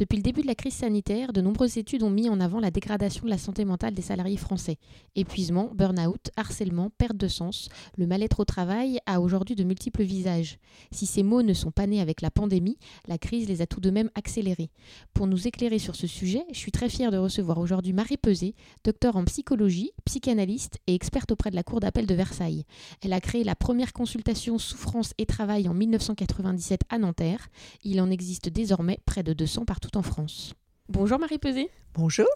Depuis 0.00 0.16
le 0.16 0.22
début 0.22 0.40
de 0.40 0.46
la 0.46 0.54
crise 0.54 0.76
sanitaire, 0.76 1.34
de 1.34 1.42
nombreuses 1.42 1.76
études 1.76 2.02
ont 2.02 2.08
mis 2.08 2.30
en 2.30 2.40
avant 2.40 2.58
la 2.58 2.70
dégradation 2.70 3.26
de 3.26 3.28
la 3.28 3.36
santé 3.36 3.66
mentale 3.66 3.92
des 3.92 4.00
salariés 4.00 4.38
français. 4.38 4.78
Épuisement, 5.14 5.70
burn-out, 5.74 6.30
harcèlement, 6.38 6.88
perte 6.96 7.18
de 7.18 7.28
sens, 7.28 7.68
le 7.98 8.06
mal-être 8.06 8.40
au 8.40 8.46
travail 8.46 9.00
a 9.04 9.20
aujourd'hui 9.20 9.56
de 9.56 9.62
multiples 9.62 10.02
visages. 10.02 10.56
Si 10.90 11.04
ces 11.04 11.22
mots 11.22 11.42
ne 11.42 11.52
sont 11.52 11.70
pas 11.70 11.86
nés 11.86 12.00
avec 12.00 12.22
la 12.22 12.30
pandémie, 12.30 12.78
la 13.08 13.18
crise 13.18 13.46
les 13.46 13.60
a 13.60 13.66
tout 13.66 13.80
de 13.80 13.90
même 13.90 14.08
accélérés. 14.14 14.70
Pour 15.12 15.26
nous 15.26 15.46
éclairer 15.46 15.78
sur 15.78 15.94
ce 15.94 16.06
sujet, 16.06 16.46
je 16.50 16.56
suis 16.56 16.72
très 16.72 16.88
fière 16.88 17.10
de 17.10 17.18
recevoir 17.18 17.58
aujourd'hui 17.58 17.92
Marie 17.92 18.16
Peset, 18.16 18.54
docteur 18.84 19.16
en 19.16 19.24
psychologie, 19.26 19.90
psychanalyste 20.06 20.78
et 20.86 20.94
experte 20.94 21.30
auprès 21.30 21.50
de 21.50 21.56
la 21.56 21.62
Cour 21.62 21.80
d'appel 21.80 22.06
de 22.06 22.14
Versailles. 22.14 22.64
Elle 23.02 23.12
a 23.12 23.20
créé 23.20 23.44
la 23.44 23.54
première 23.54 23.92
consultation 23.92 24.56
souffrance 24.56 25.12
et 25.18 25.26
travail 25.26 25.68
en 25.68 25.74
1997 25.74 26.84
à 26.88 26.96
Nanterre. 26.96 27.48
Il 27.84 28.00
en 28.00 28.10
existe 28.10 28.48
désormais 28.48 28.98
près 29.04 29.22
de 29.22 29.34
200 29.34 29.66
partout 29.66 29.89
en 29.96 30.02
France. 30.02 30.54
Bonjour 30.88 31.18
Marie 31.18 31.38
Peset. 31.38 31.70
Bonjour. 31.94 32.26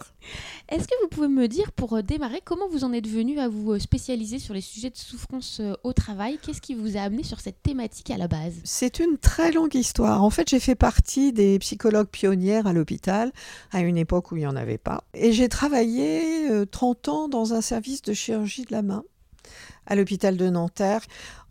Est-ce 0.68 0.88
que 0.88 0.94
vous 1.02 1.08
pouvez 1.08 1.28
me 1.28 1.46
dire, 1.46 1.70
pour 1.72 1.94
euh, 1.94 2.02
démarrer, 2.02 2.40
comment 2.44 2.68
vous 2.68 2.82
en 2.82 2.92
êtes 2.92 3.06
venue 3.06 3.38
à 3.38 3.48
vous 3.48 3.72
euh, 3.72 3.78
spécialiser 3.78 4.40
sur 4.40 4.52
les 4.52 4.60
sujets 4.60 4.90
de 4.90 4.96
souffrance 4.96 5.58
euh, 5.60 5.74
au 5.84 5.92
travail? 5.92 6.38
Qu'est-ce 6.42 6.60
qui 6.60 6.74
vous 6.74 6.96
a 6.96 7.00
amené 7.00 7.22
sur 7.22 7.40
cette 7.40 7.62
thématique 7.62 8.10
à 8.10 8.16
la 8.16 8.26
base? 8.26 8.54
C'est 8.64 8.98
une 8.98 9.16
très 9.16 9.52
longue 9.52 9.74
histoire. 9.74 10.24
En 10.24 10.30
fait, 10.30 10.48
j'ai 10.48 10.58
fait 10.58 10.74
partie 10.74 11.32
des 11.32 11.58
psychologues 11.60 12.08
pionnières 12.08 12.66
à 12.66 12.72
l'hôpital, 12.72 13.32
à 13.70 13.80
une 13.80 13.96
époque 13.96 14.32
où 14.32 14.36
il 14.36 14.40
n'y 14.40 14.46
en 14.46 14.56
avait 14.56 14.78
pas. 14.78 15.04
Et 15.14 15.32
j'ai 15.32 15.48
travaillé 15.48 16.48
30 16.70 17.08
ans 17.08 17.28
dans 17.28 17.54
un 17.54 17.60
service 17.60 18.02
de 18.02 18.12
chirurgie 18.12 18.64
de 18.64 18.72
la 18.72 18.82
main 18.82 19.04
à 19.86 19.94
l'hôpital 19.94 20.36
de 20.36 20.48
Nanterre. 20.48 21.02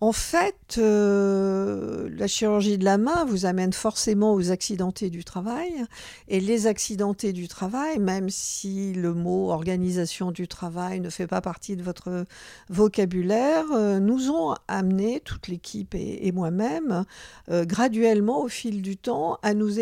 En 0.04 0.12
fait, 0.12 0.76
euh, 0.80 2.10
la 2.12 2.28
chirurgie 2.28 2.78
de 2.78 2.84
la 2.84 2.98
main 2.98 3.24
vous 3.24 3.46
amène 3.46 3.72
forcément 3.72 4.34
aux 4.34 4.52
accidentés 4.52 5.10
du 5.10 5.24
travail. 5.24 5.72
Et 6.28 6.42
les 6.42 6.68
accidentés 6.68 7.32
du 7.32 7.48
travail, 7.48 8.00
même 8.00 8.30
si 8.30 8.92
le 8.92 9.14
mot 9.14 9.50
organisation 9.50 10.32
du 10.32 10.50
travail 10.50 11.00
ne 11.00 11.10
fait 11.10 11.26
pas 11.26 11.40
partie 11.40 11.78
de 11.78 11.84
votre 11.84 12.26
vocabulaire, 12.68 13.64
euh, 13.74 14.00
nous 14.00 14.30
ont 14.30 14.56
amené, 14.68 15.22
toute 15.22 15.48
l'équipe 15.48 15.96
et, 15.96 16.34
moi-même, 16.34 17.06
euh, 17.50 17.64
graduellement 17.64 18.44
au 18.44 18.50
fil 18.50 18.82
du 18.82 18.98
temps, 18.98 19.38
à 19.42 19.54
nous, 19.54 19.80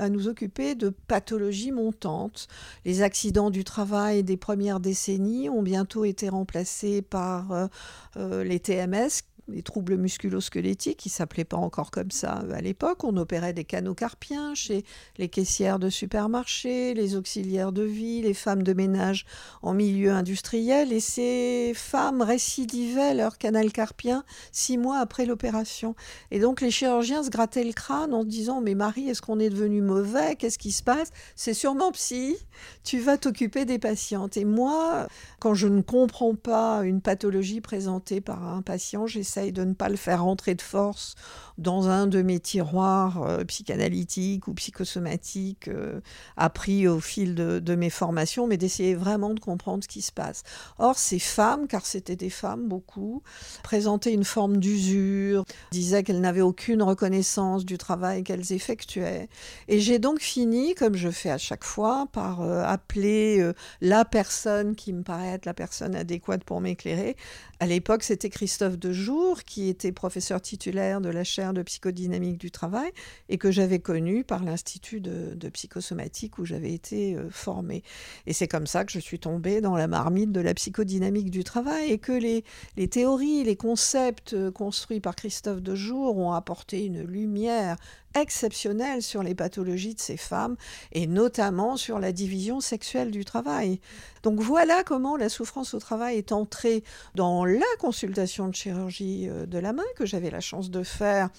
à 0.00 0.08
nous 0.08 0.26
occuper 0.26 0.74
de 0.74 0.88
pathologies 1.06 1.70
montantes. 1.70 2.48
Les 2.84 3.02
accidents 3.02 3.50
du 3.50 3.62
travail 3.62 4.24
des 4.24 4.36
premières 4.36 4.80
décennies 4.80 5.48
ont 5.48 5.62
bientôt 5.62 6.04
été 6.04 6.28
remplacés 6.28 7.02
par 7.02 7.68
les 8.16 8.60
TMS 8.60 9.22
les 9.50 9.62
troubles 9.62 9.96
musculo-squelettiques, 9.96 10.96
qui 10.96 11.08
ne 11.08 11.12
s'appelaient 11.12 11.44
pas 11.44 11.56
encore 11.56 11.90
comme 11.90 12.10
ça 12.10 12.42
euh, 12.44 12.54
à 12.54 12.60
l'époque. 12.60 13.04
On 13.04 13.16
opérait 13.16 13.52
des 13.52 13.64
canaux 13.64 13.94
carpiens 13.94 14.54
chez 14.54 14.84
les 15.18 15.28
caissières 15.28 15.78
de 15.78 15.90
supermarchés, 15.90 16.94
les 16.94 17.16
auxiliaires 17.16 17.72
de 17.72 17.82
vie, 17.82 18.22
les 18.22 18.34
femmes 18.34 18.62
de 18.62 18.72
ménage 18.72 19.26
en 19.62 19.74
milieu 19.74 20.12
industriel. 20.12 20.92
Et 20.92 21.00
ces 21.00 21.72
femmes 21.74 22.22
récidivaient 22.22 23.14
leur 23.14 23.38
canal 23.38 23.72
carpien 23.72 24.24
six 24.52 24.78
mois 24.78 24.98
après 24.98 25.26
l'opération. 25.26 25.94
Et 26.30 26.38
donc 26.38 26.60
les 26.60 26.70
chirurgiens 26.70 27.22
se 27.22 27.30
grattaient 27.30 27.64
le 27.64 27.72
crâne 27.72 28.14
en 28.14 28.22
se 28.22 28.28
disant 28.28 28.60
Mais 28.60 28.74
Marie, 28.74 29.08
est-ce 29.08 29.22
qu'on 29.22 29.40
est 29.40 29.50
devenu 29.50 29.82
mauvais? 29.82 30.36
Qu'est-ce 30.36 30.58
qui 30.58 30.72
se 30.72 30.82
passe? 30.82 31.10
C'est 31.36 31.54
sûrement 31.54 31.92
psy. 31.92 32.36
Tu 32.84 33.00
vas 33.00 33.18
t'occuper 33.18 33.64
des 33.64 33.78
patientes. 33.78 34.36
Et 34.36 34.44
moi, 34.44 35.06
quand 35.40 35.54
je 35.54 35.66
ne 35.66 35.80
comprends 35.80 36.34
pas 36.34 36.82
une 36.84 37.00
pathologie 37.00 37.62
présentée 37.62 38.20
par 38.20 38.46
un 38.46 38.60
patient, 38.60 39.06
j'essaie 39.06 39.52
de 39.52 39.64
ne 39.64 39.72
pas 39.72 39.88
le 39.88 39.96
faire 39.96 40.22
rentrer 40.22 40.54
de 40.54 40.60
force 40.60 41.14
dans 41.56 41.88
un 41.88 42.06
de 42.06 42.20
mes 42.20 42.40
tiroirs 42.40 43.22
euh, 43.22 43.44
psychanalytiques 43.44 44.48
ou 44.48 44.54
psychosomatiques 44.54 45.68
euh, 45.68 46.00
appris 46.36 46.86
au 46.86 47.00
fil 47.00 47.34
de, 47.34 47.74
mes 47.74 47.90
formations, 47.90 48.46
mais 48.46 48.58
d'essayer 48.58 48.94
vraiment 48.94 49.32
de 49.32 49.40
comprendre 49.40 49.82
ce 49.82 49.88
qui 49.88 50.02
se 50.02 50.12
passe. 50.12 50.42
Or, 50.78 50.98
ces 50.98 51.18
femmes, 51.18 51.66
car 51.68 51.86
c'était 51.86 52.16
des 52.16 52.30
femmes 52.30 52.68
beaucoup, 52.68 53.22
présentaient 53.62 54.12
une 54.12 54.24
forme 54.24 54.58
d'usure, 54.58 55.44
disaient 55.70 56.02
qu'elles 56.02 56.20
n'avaient 56.20 56.40
aucune 56.40 56.82
reconnaissance 56.82 57.64
du 57.64 57.78
travail 57.78 58.24
qu'elles 58.24 58.52
effectuaient. 58.52 59.28
Et 59.68 59.80
j'ai 59.80 59.98
donc 59.98 60.20
fini, 60.20 60.74
comme 60.74 60.96
je 60.96 61.08
fais 61.08 61.30
à 61.30 61.38
chaque 61.38 61.64
fois, 61.64 62.08
par 62.12 62.42
euh, 62.42 62.62
appeler 62.64 63.52
la 63.80 64.04
personne 64.04 64.74
qui 64.74 64.92
me 64.92 65.02
paraît 65.02 65.29
être 65.34 65.46
la 65.46 65.54
personne 65.54 65.94
adéquate 65.94 66.44
pour 66.44 66.60
m'éclairer. 66.60 67.16
À 67.58 67.66
l'époque, 67.66 68.02
c'était 68.02 68.30
Christophe 68.30 68.78
Dejour, 68.78 69.44
qui 69.44 69.68
était 69.68 69.92
professeur 69.92 70.40
titulaire 70.40 71.00
de 71.00 71.08
la 71.08 71.24
chaire 71.24 71.52
de 71.52 71.62
psychodynamique 71.62 72.38
du 72.38 72.50
travail 72.50 72.90
et 73.28 73.38
que 73.38 73.50
j'avais 73.50 73.78
connu 73.78 74.24
par 74.24 74.44
l'Institut 74.44 75.00
de, 75.00 75.48
psychosomatique 75.50 76.38
où 76.38 76.44
j'avais 76.44 76.72
été 76.72 77.16
euh, 77.16 77.28
formée. 77.30 77.82
Et 78.26 78.32
c'est 78.32 78.46
comme 78.46 78.66
ça 78.66 78.84
que 78.84 78.92
je 78.92 78.98
suis 78.98 79.18
tombée 79.18 79.60
dans 79.60 79.76
la 79.76 79.88
marmite 79.88 80.30
de 80.32 80.40
la 80.40 80.54
psychodynamique 80.54 81.30
du 81.30 81.44
travail 81.44 81.90
et 81.90 81.98
que 81.98 82.12
les, 82.12 82.44
théories, 82.88 83.42
les 83.44 83.56
concepts 83.56 84.34
euh, 84.34 84.50
construits 84.50 85.00
par 85.00 85.16
Christophe 85.16 85.60
Dejour 85.60 86.16
ont 86.16 86.32
apporté 86.32 86.84
une 86.84 87.02
lumière 87.02 87.76
exceptionnelle 88.14 89.02
sur 89.02 89.22
les 89.22 89.34
pathologies 89.34 89.94
de 89.94 90.00
ces 90.00 90.16
femmes 90.16 90.56
et 90.92 91.06
notamment 91.06 91.76
sur 91.76 91.98
la 91.98 92.12
division 92.12 92.60
sexuelle 92.60 93.10
du 93.10 93.24
travail. 93.24 93.80
Donc 94.22 94.40
voilà 94.40 94.82
comment 94.84 95.16
la 95.16 95.28
souffrance 95.28 95.74
au 95.74 95.78
travail 95.78 96.18
est 96.18 96.32
entrée 96.32 96.84
dans 97.14 97.44
la 97.44 97.60
consultation 97.78 98.48
de 98.48 98.54
chirurgie 98.54 99.28
euh, 99.28 99.46
de 99.46 99.58
la 99.58 99.72
main 99.72 99.84
que 99.96 100.06
j'avais 100.06 100.30
la 100.30 100.40
chance 100.40 100.70
de 100.70 100.82
faire 100.82 101.30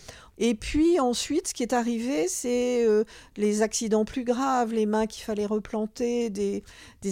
et 0.44 0.56
puis 0.56 1.00
ensuite, 1.00 1.50
ce 1.50 1.54
qui 1.54 1.62
est 1.62 1.72
arrivé, 1.72 2.28
c'est 2.28 2.84
euh, 2.84 3.04
les 3.38 3.62
accidents 3.62 4.06
plus 4.06 4.24
graves, 4.24 4.74
les 4.74 4.88
mains 4.88 5.06
qu'il 5.06 5.24
fallait 5.24 5.46
replanter, 5.46 6.32
des, 6.32 6.64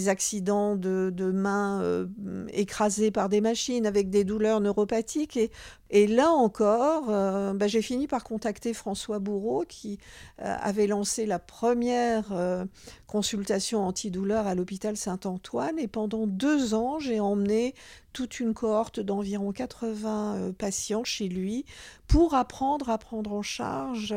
accidents 0.08 0.74
de, 0.74 1.30
mains 1.32 1.80
euh, 1.80 2.08
écrasées 2.52 3.12
par 3.12 3.28
des 3.28 3.40
machines 3.40 3.86
avec 3.86 4.10
des 4.10 4.24
douleurs 4.24 4.60
neuropathiques. 4.60 5.36
Et, 5.36 5.52
et 5.90 6.08
là 6.08 6.30
encore, 6.30 7.04
euh, 7.08 7.52
bah, 7.54 7.68
j'ai 7.68 7.82
fini 7.82 8.08
par 8.08 8.24
contacter 8.24 8.74
François 8.74 9.20
Bourreau 9.20 9.64
qui 9.68 10.00
avait 10.38 10.88
lancé 10.88 11.24
la 11.24 11.38
première 11.38 12.32
consultation 13.10 13.84
antidouleur 13.84 14.46
à 14.46 14.54
l'hôpital 14.54 14.96
Saint-Antoine. 14.96 15.78
Et 15.78 15.88
pendant 15.88 16.28
deux 16.28 16.74
ans, 16.74 17.00
j'ai 17.00 17.18
emmené 17.18 17.74
toute 18.12 18.40
une 18.40 18.54
cohorte 18.54 19.00
d'environ 19.00 19.52
80 19.52 20.52
patients 20.58 21.04
chez 21.04 21.28
lui 21.28 21.64
pour 22.10 22.34
apprendre 22.34 22.90
à 22.90 22.98
prendre 22.98 23.32
en 23.32 23.42
charge 23.42 24.14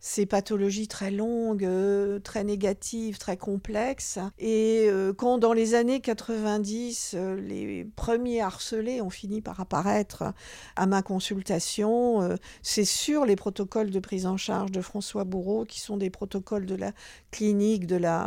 ces 0.00 0.24
pathologies 0.24 0.88
très 0.88 1.10
longues, 1.10 1.66
euh, 1.66 2.18
très 2.18 2.44
négatives, 2.44 3.18
très 3.18 3.36
complexes. 3.36 4.18
Et 4.38 4.86
euh, 4.88 5.12
quand 5.12 5.36
dans 5.36 5.52
les 5.52 5.74
années 5.74 6.00
90, 6.00 7.14
euh, 7.14 7.36
les 7.36 7.84
premiers 7.84 8.40
harcelés 8.40 9.02
ont 9.02 9.10
fini 9.10 9.42
par 9.42 9.60
apparaître 9.60 10.32
à 10.76 10.86
ma 10.86 11.02
consultation, 11.02 12.36
c'est 12.62 12.84
sur 12.84 13.26
les 13.26 13.36
protocoles 13.36 13.90
de 13.90 14.00
prise 14.00 14.26
en 14.26 14.36
charge 14.36 14.70
de 14.70 14.80
François 14.80 15.24
Bourreau, 15.24 15.64
qui 15.64 15.80
sont 15.80 15.96
des 15.98 16.10
protocoles 16.10 16.64
de 16.64 16.74
la 16.74 16.92
clinique 17.30 17.86
de 17.86 17.96
la 17.96 18.25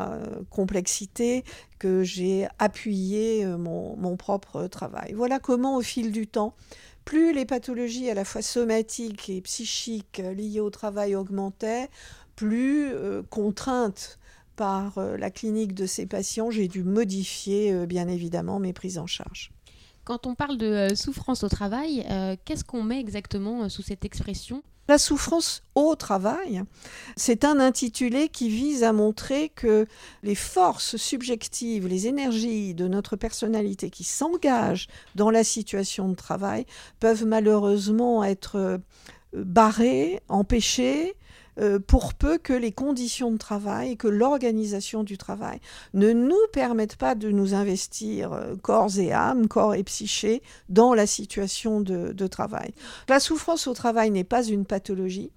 complexité, 0.50 1.44
que 1.80 2.04
j'ai 2.04 2.48
appuyé 2.60 3.46
mon, 3.46 3.96
mon 3.98 4.18
propre 4.18 4.68
travail. 4.68 5.14
Voilà 5.14 5.40
comment 5.40 5.78
au 5.78 5.82
fil 5.82 6.12
du 6.12 6.28
temps, 6.28 6.56
plus 7.06 7.34
les 7.34 7.46
pathologies 7.46 8.10
à 8.10 8.14
la 8.14 8.24
fois 8.24 8.44
somatiques 8.44 9.30
et 9.30 9.42
psychiques 9.42 10.22
liées 10.36 10.60
au 10.60 10.70
travail 10.70 11.16
augmentaient, 11.16 11.90
plus 12.36 12.94
euh, 12.94 13.24
contrainte 13.30 14.20
par 14.56 14.98
euh, 14.98 15.18
la 15.18 15.32
clinique 15.32 15.74
de 15.74 15.86
ces 15.86 16.06
patients, 16.06 16.52
j'ai 16.52 16.68
dû 16.68 16.84
modifier 16.84 17.74
euh, 17.74 17.86
bien 17.86 18.08
évidemment 18.08 18.60
mes 18.60 18.74
prises 18.74 18.98
en 18.98 19.08
charge. 19.08 19.52
Quand 20.04 20.28
on 20.28 20.36
parle 20.36 20.58
de 20.58 20.94
souffrance 20.96 21.44
au 21.44 21.50
travail, 21.50 22.06
qu'est-ce 22.46 22.64
qu'on 22.64 22.82
met 22.82 23.00
exactement 23.00 23.70
sous 23.70 23.84
cette 23.84 24.06
expression? 24.06 24.64
La 24.90 24.98
souffrance 24.98 25.64
au 25.76 25.96
travail, 25.96 26.64
c'est 27.16 27.46
un 27.46 27.60
intitulé 27.60 28.28
qui 28.28 28.50
vise 28.50 28.84
à 28.84 28.92
montrer 28.92 29.50
que 29.50 29.86
les 30.24 30.36
forces 30.36 30.98
subjectives, 30.98 31.88
les 31.88 32.08
énergies 32.08 32.74
de 32.74 32.88
notre 32.88 33.16
personnalité 33.16 33.90
qui 33.92 34.04
s'engagent 34.04 34.88
dans 35.16 35.30
la 35.30 35.44
situation 35.44 36.10
de 36.10 36.16
travail 36.16 36.66
peuvent 37.00 37.26
malheureusement 37.26 38.24
être 38.24 38.56
euh, 38.58 38.78
barrées, 39.34 40.22
empêchées, 40.28 41.16
euh, 41.60 41.80
pour 41.80 42.14
peu 42.14 42.38
que 42.38 42.54
les 42.54 42.72
conditions 42.72 43.32
de 43.32 43.38
travail, 43.38 43.98
que 43.98 44.08
l'organisation 44.08 45.04
du 45.04 45.18
travail 45.18 45.60
ne 45.94 46.12
nous 46.12 46.36
permettent 46.54 46.96
pas 46.96 47.16
de 47.16 47.32
nous 47.32 47.54
investir 47.54 48.34
euh, 48.34 48.56
corps 48.62 48.98
et 48.98 49.12
âme, 49.12 49.48
corps 49.48 49.76
et 49.76 49.84
psyché 49.84 50.42
dans 50.70 50.94
la 50.94 51.08
situation 51.08 51.82
de, 51.82 52.12
de 52.12 52.28
travail. 52.28 52.74
La 53.08 53.20
souffrance 53.20 53.68
au 53.68 53.74
travail 53.74 54.12
n'est 54.12 54.24
pas 54.24 54.44
une 54.44 54.66
pathologie, 54.66 55.32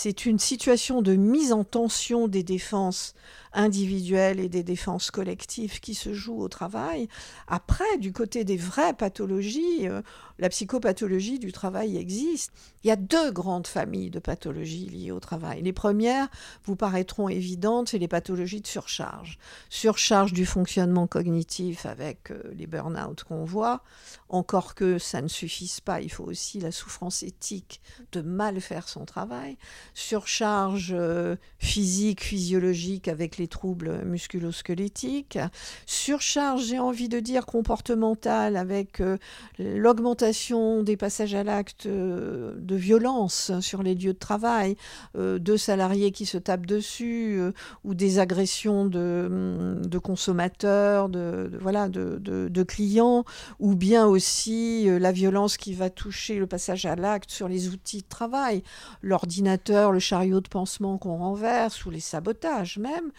c'est 0.00 0.26
une 0.26 0.38
situation 0.38 1.02
de 1.02 1.16
mise 1.16 1.52
en 1.52 1.64
tension 1.64 2.28
des 2.28 2.44
défenses 2.44 3.16
individuelles 3.52 4.38
et 4.38 4.48
des 4.48 4.62
défenses 4.62 5.10
collectives 5.10 5.80
qui 5.80 5.94
se 5.94 6.12
jouent 6.12 6.40
au 6.40 6.48
travail. 6.48 7.08
Après, 7.48 7.98
du 7.98 8.12
côté 8.12 8.44
des 8.44 8.56
vraies 8.56 8.94
pathologies, 8.94 9.88
euh, 9.88 10.02
la 10.38 10.48
psychopathologie 10.48 11.40
du 11.40 11.50
travail 11.50 11.96
existe. 11.96 12.52
Il 12.84 12.88
y 12.88 12.90
a 12.92 12.96
deux 12.96 13.32
grandes 13.32 13.66
familles 13.66 14.10
de 14.10 14.20
pathologies 14.20 14.86
liées 14.86 15.10
au 15.10 15.18
travail. 15.18 15.62
Les 15.62 15.72
premières 15.72 16.28
vous 16.64 16.76
paraîtront 16.76 17.28
évidentes, 17.28 17.88
c'est 17.88 17.98
les 17.98 18.06
pathologies 18.06 18.60
de 18.60 18.66
surcharge. 18.66 19.38
Surcharge 19.68 20.32
du 20.32 20.46
fonctionnement 20.46 21.08
cognitif 21.08 21.86
avec 21.86 22.30
euh, 22.30 22.40
les 22.54 22.68
burn-out 22.68 23.24
qu'on 23.24 23.44
voit, 23.44 23.82
encore 24.28 24.76
que 24.76 24.98
ça 24.98 25.22
ne 25.22 25.28
suffise 25.28 25.80
pas, 25.80 26.00
il 26.00 26.10
faut 26.10 26.24
aussi 26.24 26.60
la 26.60 26.70
souffrance 26.70 27.24
éthique 27.24 27.80
de 28.12 28.20
mal 28.20 28.60
faire 28.60 28.88
son 28.88 29.04
travail. 29.04 29.56
Surcharge 29.94 30.94
euh, 30.96 31.36
physique, 31.58 32.22
physiologique 32.22 33.08
avec 33.08 33.36
les 33.36 33.48
troubles 33.48 34.04
musculo-squelettiques. 34.04 35.38
Surcharge, 35.86 36.64
j'ai 36.66 36.78
envie 36.78 37.08
de 37.08 37.20
dire, 37.20 37.46
comportementale 37.46 38.56
avec 38.56 39.00
euh, 39.00 39.18
l'augmentation 39.58 40.82
des 40.82 40.96
passages 40.96 41.34
à 41.34 41.42
l'acte 41.42 41.86
euh, 41.86 42.54
de 42.58 42.76
violence 42.76 43.52
sur 43.60 43.82
les 43.82 43.94
lieux 43.94 44.12
de 44.12 44.18
travail, 44.18 44.76
de 45.16 45.56
salariés 45.56 46.10
qui 46.10 46.26
se 46.26 46.38
tapent 46.38 46.66
dessus 46.66 47.40
ou 47.84 47.94
des 47.94 48.18
agressions 48.18 48.86
de, 48.86 49.78
de 49.82 49.98
consommateurs, 49.98 51.08
de, 51.08 51.50
voilà, 51.60 51.88
de, 51.88 52.18
de, 52.18 52.62
clients, 52.62 53.24
ou 53.58 53.74
bien 53.74 54.06
aussi 54.06 54.86
la 54.98 55.12
violence 55.12 55.56
qui 55.56 55.74
va 55.74 55.90
toucher 55.90 56.38
le 56.38 56.46
passage 56.46 56.86
à 56.86 56.96
l'acte 56.96 57.30
sur 57.30 57.48
les 57.48 57.68
outils 57.68 58.02
de 58.02 58.08
travail, 58.08 58.62
l'ordinateur, 59.02 59.67
le 59.68 59.98
chariot 59.98 60.40
de 60.40 60.48
pansement 60.48 60.98
qu'on 60.98 61.16
renverse 61.16 61.84
ou 61.84 61.90
les 61.90 62.00
sabotages 62.00 62.78
même. 62.78 63.10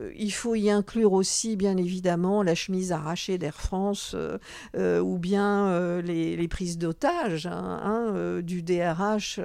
Euh, 0.00 0.12
il 0.16 0.32
faut 0.32 0.54
y 0.54 0.70
inclure 0.70 1.12
aussi, 1.12 1.56
bien 1.56 1.76
évidemment, 1.76 2.42
la 2.42 2.54
chemise 2.54 2.92
arrachée 2.92 3.38
d'Air 3.38 3.60
France 3.60 4.12
euh, 4.14 4.38
euh, 4.76 5.00
ou 5.00 5.18
bien 5.18 6.00
les, 6.00 6.48
prises 6.48 6.78
d'otages 6.78 7.46
hein, 7.46 7.80
hein, 7.84 8.40
du 8.42 8.62
DRH 8.62 9.38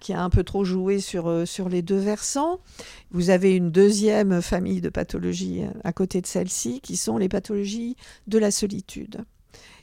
qui 0.00 0.12
a 0.14 0.22
un 0.22 0.30
peu 0.30 0.42
trop 0.42 0.64
joué 0.64 1.00
sur, 1.00 1.28
les 1.68 1.82
deux 1.82 1.98
versants. 1.98 2.60
Vous 3.10 3.30
avez 3.30 3.54
une 3.54 3.70
deuxième 3.70 4.40
famille 4.40 4.80
de 4.80 4.88
pathologies 4.88 5.64
à 5.84 5.92
côté 5.92 6.22
de 6.22 6.26
celle-ci 6.26 6.80
qui 6.80 6.96
sont 6.96 7.18
les 7.18 7.28
pathologies 7.28 7.96
de 8.26 8.38
la 8.38 8.50
solitude. 8.50 9.24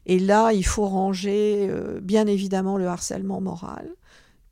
Et 0.07 0.19
là, 0.19 0.51
il 0.51 0.65
faut 0.65 0.87
ranger 0.87 1.69
bien 2.01 2.25
évidemment 2.25 2.77
le 2.77 2.87
harcèlement 2.87 3.39
moral 3.39 3.87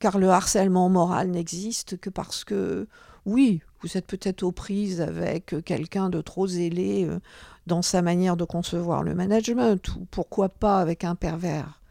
car 0.06 0.20
le 0.20 0.30
harcèlement 0.30 0.88
moral 0.88 1.32
n'existe 1.32 1.98
que 1.98 2.12
parce 2.12 2.44
que, 2.44 2.88
oui, 3.26 3.64
vous 3.82 3.98
êtes 3.98 4.06
peut-être 4.06 4.44
aux 4.44 4.52
prises 4.52 5.02
avec 5.02 5.56
quelqu'un 5.66 6.12
de 6.12 6.22
trop 6.22 6.46
zélé 6.46 7.06
euh, 7.06 7.20
dans 7.66 7.82
sa 7.82 8.04
manière 8.04 8.38
de 8.38 8.44
concevoir 8.44 9.02
le 9.02 9.16
management, 9.16 9.96
ou 9.96 10.06
pourquoi 10.12 10.50
pas 10.50 10.80
avec 10.80 11.04
un 11.06 11.16
pervers. 11.16 11.82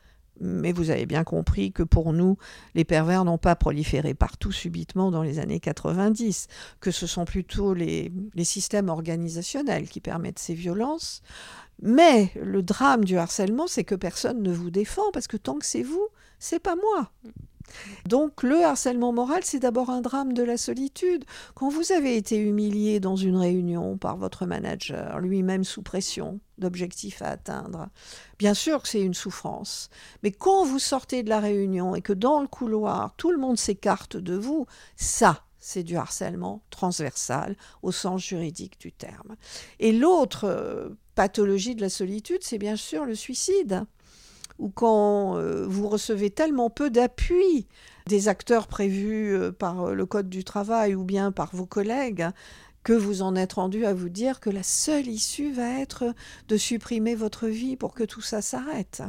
Mais 0.41 0.71
vous 0.71 0.91
avez 0.91 1.07
bien 1.07 1.25
compris 1.25 1.73
que 1.73 1.83
pour 1.83 2.13
nous, 2.13 2.39
les 2.77 2.85
pervers 2.85 3.25
n'ont 3.25 3.37
pas 3.37 3.57
proliféré 3.57 4.15
partout 4.15 4.53
subitement 4.53 5.11
dans 5.11 5.25
les 5.25 5.41
années 5.41 5.59
90, 5.59 6.47
que 6.79 6.93
ce 6.93 7.09
sont 7.09 7.25
plutôt 7.25 7.75
les, 7.75 8.13
les 8.37 8.45
systèmes 8.45 8.91
organisationnels 8.91 9.89
qui 9.89 9.99
permettent 9.99 10.39
ces 10.39 10.55
violences. 10.55 11.21
Mais 11.83 12.31
le 12.41 12.63
drame 12.63 13.05
du 13.05 13.19
harcèlement, 13.19 13.67
c'est 13.67 13.83
que 13.83 13.97
personne 13.97 14.41
ne 14.41 14.53
vous 14.53 14.71
défend, 14.71 15.11
parce 15.13 15.27
que 15.27 15.37
tant 15.37 15.59
que 15.59 15.67
c'est 15.67 15.83
vous, 15.83 16.07
c'est 16.39 16.61
pas 16.61 16.77
moi. 16.77 17.11
Donc 18.07 18.43
le 18.43 18.65
harcèlement 18.65 19.13
moral, 19.13 19.43
c'est 19.45 19.59
d'abord 19.59 19.91
un 19.91 20.01
drame 20.01 20.33
de 20.33 20.43
la 20.43 20.57
solitude. 20.57 21.25
Quand 21.55 21.69
vous 21.69 21.93
avez 21.93 22.17
été 22.17 22.37
humilié 22.37 23.01
dans 23.01 23.17
une 23.17 23.37
réunion 23.37 23.97
par 23.97 24.17
votre 24.17 24.47
manager, 24.47 25.19
lui-même 25.21 25.65
sous 25.65 25.83
pression 25.83 26.41
d'objectifs 26.59 27.23
à 27.23 27.29
atteindre, 27.29 27.89
bien 28.39 28.55
sûr 28.55 28.83
que 28.83 28.89
c'est 28.89 29.01
une 29.01 29.15
souffrance. 29.15 29.91
Mais 30.23 30.31
quand 30.31 30.65
vous 30.65 30.79
sortez 30.79 31.23
de 31.23 31.29
la 31.29 31.41
réunion 31.41 31.95
et 31.95 32.03
que 32.03 32.13
dans 32.13 32.41
le 32.41 32.47
couloir, 32.47 33.15
tout 33.17 33.33
le 33.33 33.39
monde 33.39 33.59
s'écarte 33.59 34.17
de 34.17 34.37
vous, 34.37 34.67
ça, 34.97 35.45
c'est 35.59 35.83
du 35.83 35.97
harcèlement 35.97 36.63
transversal 36.71 37.57
au 37.83 37.91
sens 37.91 38.23
juridique 38.23 38.79
du 38.79 38.93
terme. 38.93 39.37
Et 39.81 39.93
l'autre 39.93 40.45
euh, 40.45 40.91
pathologie 41.15 41.75
de 41.75 41.81
la 41.81 41.89
solitude, 41.89 42.43
c'est 42.43 42.59
bien 42.59 42.77
sûr 42.77 43.05
le 43.05 43.15
suicide 43.15 43.85
ou 44.59 44.69
quand 44.69 45.37
euh, 45.37 45.67
vous 45.69 45.89
recevez 45.89 46.31
tellement 46.31 46.71
peu 46.71 46.91
d'appui 46.91 47.67
des 48.07 48.29
acteurs 48.29 48.67
prévus 48.67 49.35
euh, 49.35 49.53
par 49.53 49.89
euh, 49.89 49.95
le 49.95 50.07
Code 50.07 50.29
du 50.29 50.45
travail 50.45 50.95
ou 50.95 51.05
bien 51.05 51.33
par 51.33 51.55
vos 51.55 51.67
collègues, 51.67 52.29
que 52.83 52.93
vous 52.93 53.23
en 53.23 53.35
êtes 53.35 53.55
rendu 53.55 53.87
à 53.87 53.95
vous 53.95 54.11
dire 54.11 54.41
que 54.41 54.51
la 54.51 54.63
seule 54.63 55.09
issue 55.09 55.51
va 55.51 55.81
être 55.81 56.15
de 56.49 56.57
supprimer 56.59 57.15
votre 57.15 57.47
vie 57.47 57.77
pour 57.77 57.95
que 57.95 58.05
tout 58.05 58.21
ça 58.21 58.43
s'arrête. 58.43 59.03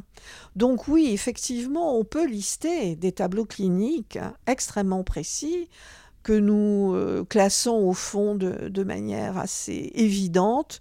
Donc 0.55 0.87
oui, 0.87 1.09
effectivement, 1.11 1.99
on 1.99 2.05
peut 2.05 2.25
lister 2.25 2.95
des 2.95 3.11
tableaux 3.11 3.43
cliniques 3.43 4.17
extrêmement 4.47 5.03
précis 5.03 5.67
que 6.23 6.31
nous 6.31 6.95
classons 7.25 7.75
au 7.75 7.93
fond 7.93 8.35
de 8.35 8.83
manière 8.83 9.37
assez 9.37 9.91
évidente 9.93 10.79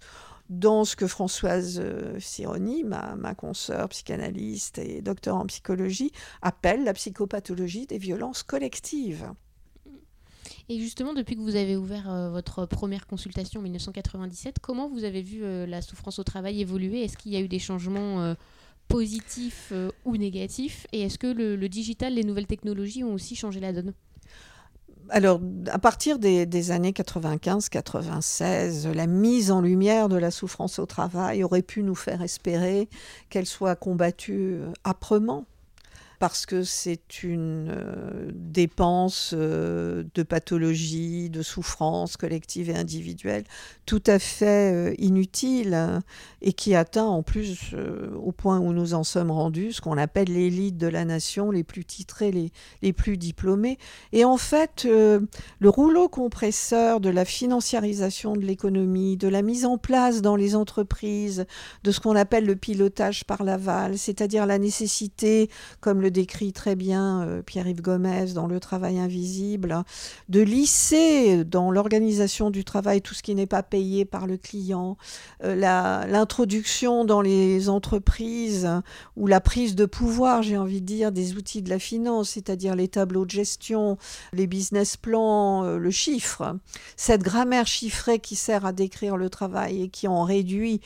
dans 0.49 0.85
ce 0.85 0.95
que 0.95 1.07
Françoise 1.07 1.81
euh, 1.83 2.19
Sironi, 2.19 2.83
ma, 2.83 3.15
ma 3.15 3.33
consoeur 3.33 3.89
psychanalyste 3.89 4.77
et 4.77 5.01
docteur 5.01 5.35
en 5.35 5.45
psychologie, 5.47 6.11
appelle 6.41 6.83
la 6.83 6.93
psychopathologie 6.93 7.87
des 7.87 7.97
violences 7.97 8.43
collectives. 8.43 9.31
Et 10.69 10.79
justement, 10.79 11.13
depuis 11.13 11.35
que 11.35 11.41
vous 11.41 11.55
avez 11.55 11.75
ouvert 11.75 12.09
euh, 12.09 12.29
votre 12.29 12.65
première 12.65 13.07
consultation 13.07 13.59
en 13.59 13.63
1997, 13.63 14.57
comment 14.59 14.87
vous 14.87 15.03
avez 15.03 15.21
vu 15.21 15.43
euh, 15.43 15.65
la 15.65 15.81
souffrance 15.81 16.19
au 16.19 16.23
travail 16.23 16.61
évoluer? 16.61 17.03
Est-ce 17.03 17.17
qu'il 17.17 17.31
y 17.31 17.37
a 17.37 17.41
eu 17.41 17.47
des 17.47 17.59
changements 17.59 18.35
positifs 18.87 19.73
ou 20.05 20.17
négatifs? 20.17 20.85
Et 20.91 21.01
est-ce 21.01 21.17
que 21.17 21.27
le, 21.27 21.69
digital, 21.69 22.13
les 22.13 22.23
nouvelles 22.23 22.47
technologies 22.47 23.03
ont 23.03 23.13
aussi 23.13 23.35
changé 23.35 23.59
la 23.59 23.73
donne? 23.73 23.93
Alors, 25.09 25.39
à 25.71 25.79
partir 25.79 26.19
des, 26.19 26.71
années 26.71 26.91
95-96, 26.91 28.91
la 28.91 29.07
mise 29.07 29.51
en 29.51 29.61
lumière 29.61 30.09
de 30.09 30.17
la 30.17 30.31
souffrance 30.31 30.79
au 30.79 30.85
travail 30.85 31.43
aurait 31.43 31.61
pu 31.61 31.83
nous 31.83 31.95
faire 31.95 32.21
espérer 32.21 32.89
qu'elle 33.29 33.45
soit 33.45 33.75
combattue 33.75 34.55
euh, 34.55 34.71
âprement 34.83 35.45
parce 36.19 36.45
que 36.45 36.63
c'est 36.63 37.23
une 37.23 37.69
euh, 37.69 38.31
dépense 38.33 39.33
euh, 39.37 40.03
de 40.13 40.23
pathologie, 40.23 41.29
de 41.29 41.41
souffrance 41.41 42.17
collective 42.17 42.69
et 42.69 42.75
individuelle 42.75 43.43
tout 43.85 44.03
à 44.07 44.19
fait 44.19 44.73
euh, 44.73 44.95
inutile 44.97 45.73
hein, 45.73 46.01
et 46.41 46.53
qui 46.53 46.75
atteint 46.75 47.05
en 47.05 47.23
plus 47.23 47.75
au 48.23 48.31
point 48.31 48.59
où 48.59 48.73
nous 48.73 48.93
en 48.93 49.03
sommes 49.03 49.31
rendus 49.31 49.73
ce 49.73 49.81
qu'on 49.81 49.97
appelle 49.97 50.27
l'élite 50.27 50.77
de 50.77 50.87
la 50.87 51.05
nation, 51.05 51.51
les 51.51 51.63
plus 51.63 51.85
titrés, 51.85 52.31
les, 52.31 52.51
les 52.81 52.93
plus 52.93 53.17
diplômés. 53.17 53.77
Et 54.11 54.25
en 54.25 54.37
fait, 54.37 54.85
le 54.85 55.69
rouleau 55.69 56.09
compresseur 56.09 56.99
de 56.99 57.09
la 57.09 57.25
financiarisation 57.25 58.35
de 58.35 58.41
l'économie, 58.41 59.17
de 59.17 59.27
la 59.27 59.41
mise 59.41 59.65
en 59.65 59.77
place 59.77 60.21
dans 60.21 60.35
les 60.35 60.55
entreprises 60.55 61.45
de 61.83 61.91
ce 61.91 61.99
qu'on 61.99 62.15
appelle 62.15 62.45
le 62.45 62.55
pilotage 62.55 63.25
par 63.25 63.43
l'aval, 63.43 63.97
c'est-à-dire 63.97 64.45
la 64.45 64.57
nécessité, 64.57 65.49
comme 65.79 66.01
le 66.01 66.04
décrit 66.11 66.53
très 66.53 66.75
bien 66.75 67.21
euh, 67.21 67.41
Pierre-Yves 67.41 67.81
Gomez 67.81 68.33
dans 68.33 68.47
Le 68.47 68.59
travail 68.59 68.99
invisible, 68.99 69.83
de 70.29 70.41
lisser 70.41 71.43
dans 71.43 71.71
l'organisation 71.71 72.49
du 72.49 72.63
travail 72.63 73.01
tout 73.01 73.13
ce 73.13 73.23
qui 73.23 73.35
n'est 73.35 73.45
pas 73.45 73.63
payé 73.63 74.05
par 74.05 74.27
le 74.27 74.37
client, 74.37 74.97
euh, 75.43 75.55
l'introduction 75.55 77.05
dans 77.05 77.21
les 77.21 77.69
entreprises 77.69 78.69
ou 79.15 79.27
la 79.27 79.41
prise 79.41 79.75
de 79.75 79.85
pouvoir, 79.85 80.43
j'ai 80.43 80.57
envie 80.57 80.81
de 80.81 80.85
dire, 80.85 81.11
des 81.11 81.35
outils 81.35 81.61
de 81.61 81.69
la 81.69 81.79
finance, 81.79 82.31
c'est-à-dire 82.31 82.75
les 82.75 82.87
tableaux 82.87 83.25
de 83.25 83.31
gestion, 83.31 83.97
les 84.33 84.47
business 84.47 84.97
plans, 84.97 85.63
euh, 85.63 85.77
le 85.77 85.91
chiffre. 85.91 86.57
Cette 86.97 87.23
grammaire 87.23 87.67
chiffrée 87.67 88.19
qui 88.19 88.35
sert 88.35 88.65
à 88.65 88.71
décrire 88.71 89.17
le 89.17 89.29
travail 89.29 89.83
et 89.83 89.89
qui 89.89 90.07
en 90.07 90.23
réduit 90.23 90.81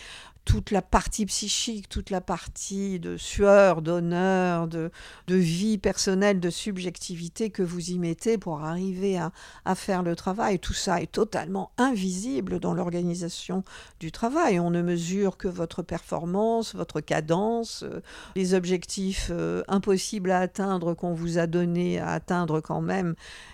toute 0.49 0.71
la 0.71 0.81
partie 0.81 1.27
psychique, 1.27 1.89
toute 1.89 2.09
la 2.09 2.21
partie 2.21 2.99
de 2.99 3.17
sueur, 3.17 3.83
d'honneur, 3.83 4.67
de, 4.67 4.89
vie 5.27 5.77
personnelle, 5.77 6.39
de 6.39 6.49
subjectivité 6.49 7.51
que 7.51 7.61
vous 7.61 7.91
y 7.91 7.99
mettez 7.99 8.39
pour 8.39 8.63
arriver 8.63 9.19
à, 9.19 9.75
faire 9.75 10.01
le 10.01 10.15
travail. 10.15 10.57
Tout 10.57 10.73
ça 10.73 11.03
est 11.03 11.11
totalement 11.11 11.69
invisible 11.77 12.59
dans 12.59 12.73
l'organisation 12.73 13.63
du 13.99 14.11
travail. 14.11 14.59
On 14.59 14.71
ne 14.71 14.81
mesure 14.81 15.37
que 15.37 15.47
votre 15.47 15.83
performance, 15.83 16.73
votre 16.73 16.99
cadence, 16.99 17.83
euh, 17.83 18.01
les 18.35 18.55
objectifs 18.55 19.29
euh, 19.29 19.61
impossibles 19.67 20.31
à 20.31 20.39
atteindre 20.39 20.95
qu'on 20.95 21.13
vous 21.13 21.37
a 21.37 21.45
donné 21.45 21.99
à 21.99 22.07
atteindre 22.09 22.59
quand 22.59 22.81
même, 22.81 23.13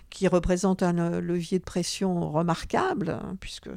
qui 0.10 0.30
représentent 0.30 0.82
un 0.82 1.20
levier 1.20 1.60
de 1.60 1.66
pression 1.66 2.32
remarquable, 2.32 3.20
hein, 3.22 3.36
puisque 3.42 3.70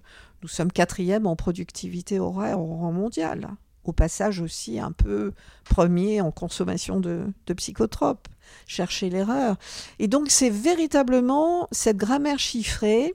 nous 0.42 0.48
sommes 0.48 0.72
quatrième 0.72 1.26
en 1.26 1.36
productivité 1.36 2.18
horaire 2.18 2.60
au 2.60 2.76
rang 2.76 2.92
mondial. 2.92 3.48
Au 3.84 3.92
passage 3.92 4.40
aussi 4.40 4.78
un 4.78 4.92
peu 4.92 5.32
premier 5.64 6.20
en 6.20 6.30
consommation 6.30 7.00
de, 7.00 7.24
psychotropes. 7.56 8.28
Chercher 8.66 9.10
l'erreur. 9.10 9.56
Et 9.98 10.08
donc 10.08 10.30
c'est 10.30 10.50
véritablement 10.50 11.68
cette 11.70 11.98
grammaire 11.98 12.38
chiffrée, 12.38 13.14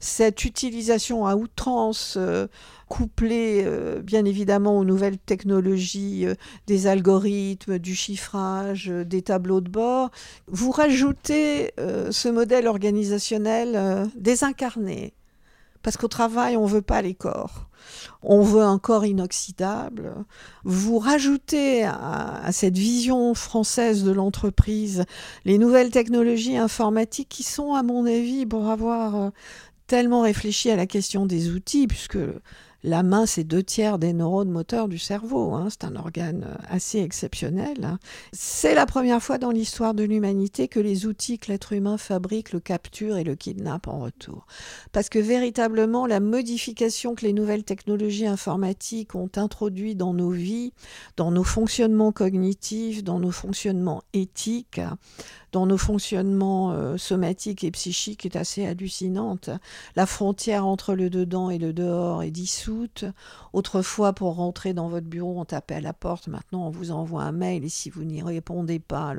cette 0.00 0.44
utilisation 0.44 1.26
à 1.26 1.34
outrance 1.36 2.16
euh, 2.18 2.46
couplée 2.88 3.62
euh, 3.64 4.02
bien 4.02 4.26
évidemment 4.26 4.78
aux 4.78 4.84
nouvelles 4.84 5.16
technologies 5.16 6.26
euh, 6.26 6.34
des 6.66 6.86
algorithmes, 6.86 7.78
du 7.78 7.94
chiffrage, 7.94 8.88
des 8.88 9.22
tableaux 9.22 9.62
de 9.62 9.70
bord, 9.70 10.10
vous 10.48 10.70
rajoutez 10.70 11.72
ce 11.78 12.28
modèle 12.28 12.66
organisationnel 12.66 14.10
désincarné, 14.14 15.14
parce 15.84 15.98
qu'au 15.98 16.08
travail, 16.08 16.56
on 16.56 16.64
ne 16.64 16.70
veut 16.70 16.82
pas 16.82 17.02
les 17.02 17.14
corps. 17.14 17.68
On 18.22 18.40
veut 18.40 18.62
un 18.62 18.78
corps 18.78 19.04
inoxydable. 19.04 20.14
Vous 20.64 20.98
rajoutez 20.98 21.84
à, 21.84 22.48
cette 22.52 22.78
vision 22.78 23.34
française 23.34 24.02
de 24.02 24.10
l'entreprise 24.10 25.04
les 25.44 25.58
nouvelles 25.58 25.90
technologies 25.90 26.56
informatiques 26.56 27.28
qui 27.28 27.42
sont, 27.42 27.74
à 27.74 27.82
mon 27.82 28.06
avis, 28.06 28.46
pour 28.46 28.70
avoir 28.70 29.14
euh, 29.14 29.30
tellement 29.86 30.22
réfléchi 30.22 30.70
à 30.70 30.76
la 30.76 30.86
question 30.86 31.26
des 31.26 31.50
outils, 31.50 31.86
puisque 31.86 32.18
la 32.84 33.02
main, 33.02 33.24
c'est 33.24 33.44
deux 33.44 33.62
tiers 33.62 33.98
des 33.98 34.12
neurones 34.12 34.50
moteurs 34.50 34.88
du 34.88 34.98
cerveau. 34.98 35.54
Hein. 35.54 35.68
C'est 35.70 35.84
un 35.84 35.96
organe 35.96 36.44
euh, 36.46 36.54
assez 36.68 36.98
exceptionnel. 36.98 37.82
Hein. 37.82 37.98
C'est 38.32 38.74
la 38.74 38.84
première 38.84 39.22
fois 39.22 39.38
dans 39.38 39.50
l'histoire 39.50 39.94
de 39.94 40.04
l'humanité 40.04 40.68
que 40.68 40.80
les 40.80 41.06
outils 41.06 41.38
que 41.38 41.50
l'être 41.50 41.72
humain 41.72 41.96
fabrique 41.96 42.52
le 42.52 42.60
capturent 42.60 43.16
et 43.16 43.24
le 43.24 43.36
kidnappent 43.36 43.88
en 43.88 44.00
retour. 44.00 44.46
Parce 44.92 45.08
que 45.08 45.18
véritablement, 45.18 46.06
la 46.06 46.20
modification 46.20 47.14
que 47.14 47.24
les 47.24 47.32
nouvelles 47.32 47.64
technologies 47.64 48.26
informatiques 48.26 49.14
ont 49.14 49.30
introduit 49.36 49.94
dans 49.94 50.12
nos 50.12 50.30
vies, 50.30 50.74
dans 51.16 51.30
nos 51.30 51.44
fonctionnements 51.44 52.12
cognitifs, 52.12 53.02
dans 53.02 53.18
nos 53.18 53.30
fonctionnements 53.30 54.02
éthiques, 54.12 54.82
dans 55.54 55.66
nos 55.66 55.78
fonctionnements 55.78 56.72
euh, 56.72 56.96
somatiques 56.96 57.62
et 57.62 57.70
psychiques 57.70 58.26
est 58.26 58.34
assez 58.34 58.66
hallucinante. 58.66 59.50
La 59.94 60.04
frontière 60.04 60.66
entre 60.66 60.94
le 60.94 61.10
dedans 61.10 61.48
et 61.48 61.58
le 61.58 61.72
dehors 61.72 62.24
est 62.24 62.32
dissoute. 62.32 63.04
Autrefois, 63.52 64.14
pour 64.14 64.34
rentrer 64.34 64.74
dans 64.74 64.88
votre 64.88 65.06
bureau, 65.06 65.38
on 65.38 65.44
tapait 65.44 65.76
à 65.76 65.80
la 65.80 65.92
porte. 65.92 66.26
Maintenant, 66.26 66.66
on 66.66 66.70
vous 66.70 66.90
envoie 66.90 67.22
un 67.22 67.30
mail 67.30 67.64
et 67.64 67.68
si 67.68 67.88
vous 67.88 68.02
n'y 68.02 68.20
répondez 68.20 68.80
pas, 68.80 69.14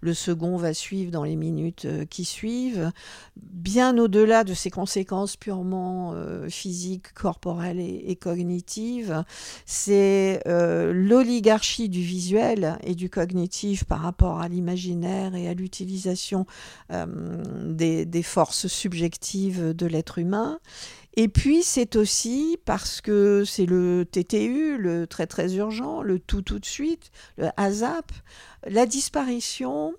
le, 0.00 0.14
second 0.14 0.56
va 0.56 0.74
suivre 0.74 1.10
dans 1.10 1.24
les 1.24 1.34
minutes 1.34 1.86
euh, 1.86 2.04
qui 2.04 2.24
suivent. 2.24 2.92
Bien 3.36 3.98
au-delà 3.98 4.44
de 4.44 4.54
ces 4.54 4.70
conséquences 4.70 5.36
purement 5.36 6.12
euh, 6.14 6.48
physiques, 6.48 7.12
corporelles 7.14 7.80
et, 7.80 8.14
cognitives, 8.14 9.24
c'est 9.66 10.42
l'oligarchie 10.46 11.88
du 11.88 12.02
visuel 12.02 12.78
et 12.84 12.94
du 12.94 13.10
cognitif 13.10 13.84
par 13.84 14.00
rapport 14.00 14.40
à 14.40 14.48
l'imaginaire 14.48 15.34
et 15.34 15.48
à 15.48 15.54
euh, 16.92 17.06
des, 17.64 18.22
forces 18.22 18.66
subjectives 18.66 19.74
de 19.74 19.86
l'être 19.86 20.18
humain. 20.18 20.60
Et 21.14 21.28
puis 21.28 21.62
c'est 21.62 21.96
aussi 21.96 22.58
parce 22.64 23.00
que 23.00 23.44
c'est 23.44 23.66
le 23.66 24.04
TTU, 24.10 24.78
le 24.78 25.06
très 25.06 25.26
très 25.26 25.54
urgent, 25.54 26.02
le 26.02 26.18
tout 26.18 26.42
tout 26.42 26.58
de 26.58 26.66
suite, 26.66 27.10
le 27.36 27.48
ASAP, 27.56 28.12
la 28.66 28.86
disparition 28.86 29.94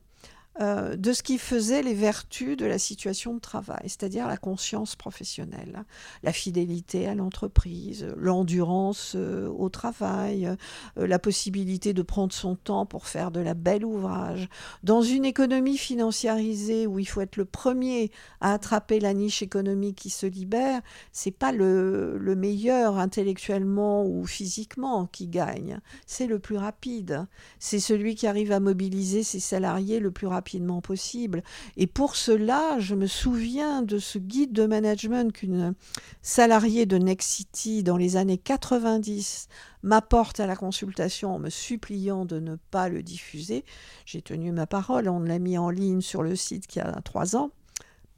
euh, 0.60 0.98
de 0.98 1.14
ce 1.14 1.24
qui 1.24 1.38
faisait 1.38 1.82
les 1.82 1.94
vertus 1.94 2.58
de 2.58 2.66
la 2.66 2.78
situation 2.78 3.34
de 3.34 3.40
travail, 3.40 3.84
c'est-à-dire 3.84 4.28
la 4.28 4.36
conscience 4.36 4.98
professionnelle, 4.98 5.86
la 6.24 6.34
fidélité 6.34 7.08
à 7.08 7.16
l'entreprise, 7.16 8.06
l'endurance 8.18 9.14
euh, 9.16 9.48
au 9.48 9.70
travail, 9.70 10.48
euh, 10.48 11.08
la 11.08 11.20
possibilité 11.20 11.94
de 11.94 12.02
prendre 12.02 12.34
son 12.34 12.58
temps 12.58 12.86
pour 12.86 13.08
faire 13.08 13.32
de 13.32 13.40
la 13.40 13.54
belle 13.54 13.86
ouvrage. 13.86 14.50
Dans 14.84 15.02
une 15.02 15.24
économie 15.24 15.78
financiarisée 15.78 16.86
où 16.86 17.00
il 17.00 17.06
faut 17.06 17.22
être 17.22 17.38
le 17.38 17.46
premier 17.46 18.12
à 18.42 18.52
attraper 18.52 19.00
la 19.00 19.14
niche 19.14 19.42
économique 19.42 19.96
qui 19.96 20.10
se 20.10 20.26
libère, 20.26 20.82
c'est 21.14 21.32
pas 21.32 21.54
le, 21.54 22.18
le 22.18 22.36
meilleur 22.36 22.98
intellectuellement 22.98 24.06
ou 24.06 24.26
physiquement 24.26 25.06
qui 25.06 25.30
gagne, 25.30 25.80
c'est 26.06 26.28
le 26.28 26.40
plus 26.40 26.58
rapide. 26.58 27.26
C'est 27.58 27.80
celui 27.80 28.16
qui 28.16 28.28
arrive 28.28 28.52
à 28.52 28.60
mobiliser 28.60 29.24
ses 29.24 29.40
salariés 29.40 30.02
le 30.02 30.12
plus 30.12 30.28
rapidement 30.28 30.41
rapidement 30.42 30.82
possible. 30.82 31.44
Et 31.78 31.86
pour 31.86 32.16
cela, 32.16 32.80
je 32.80 32.96
me 32.96 33.06
souviens 33.06 33.84
de 33.84 34.00
ce 34.00 34.18
guide 34.18 34.54
de 34.54 34.66
management 34.66 35.32
qu'une 35.32 35.76
salariée 36.24 36.88
de 36.88 36.98
Nexity 36.98 37.84
dans 37.84 37.96
les 37.96 38.18
années 38.18 38.40
90 38.40 39.50
m'apporte 39.84 40.40
à 40.40 40.48
la 40.48 40.56
consultation 40.56 41.36
en 41.36 41.38
me 41.38 41.52
suppliant 41.52 42.26
de 42.26 42.40
ne 42.40 42.56
pas 42.72 42.90
le 42.90 43.04
diffuser. 43.04 43.64
J'ai 44.08 44.24
tenu 44.24 44.52
ma 44.52 44.66
parole, 44.66 45.08
on 45.10 45.20
l'a 45.20 45.38
mis 45.38 45.60
en 45.60 45.70
ligne 45.70 46.02
sur 46.02 46.24
le 46.24 46.36
site 46.36 46.66
qui 46.66 46.80
a 46.80 46.92
trois 47.04 47.36
ans 47.36 47.52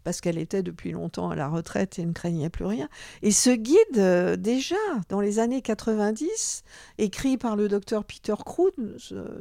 parce 0.04 0.22
qu'elle 0.22 0.38
était 0.38 0.64
depuis 0.64 0.92
longtemps 0.92 1.30
à 1.30 1.36
la 1.36 1.48
retraite 1.48 2.00
et 2.00 2.06
ne 2.06 2.14
craignait 2.14 2.50
plus 2.50 2.66
rien. 2.66 2.90
Et 3.22 3.32
ce 3.32 3.50
guide, 3.50 3.98
euh, 3.98 4.36
déjà, 4.36 4.76
dans 5.10 5.22
les 5.22 5.40
années 5.40 5.62
90, 5.62 6.64
écrit 6.98 7.38
par 7.38 7.56
le 7.56 7.68
docteur 7.68 8.04
Peter 8.04 8.36
Krug, 8.46 8.74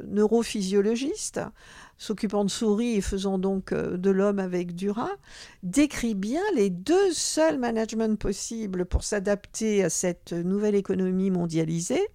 neurophysiologiste, 0.07 1.41
s'occupant 2.03 2.43
de 2.43 2.49
souris 2.49 2.95
et 2.95 3.01
faisant 3.01 3.37
donc 3.37 3.71
euh, 3.71 3.97
de 3.97 4.09
l'homme 4.09 4.39
avec 4.39 4.75
du 4.75 4.89
rat, 4.89 5.15
décrit 5.63 6.15
bien 6.15 6.41
les 6.53 6.69
deux 6.69 7.13
seuls 7.13 7.57
managements 7.57 8.15
possibles 8.15 8.85
pour 8.85 9.03
s'adapter 9.03 9.83
à 9.83 9.89
cette 9.89 10.33
nouvelle 10.33 10.75
économie 10.75 11.31
mondialisée, 11.31 12.05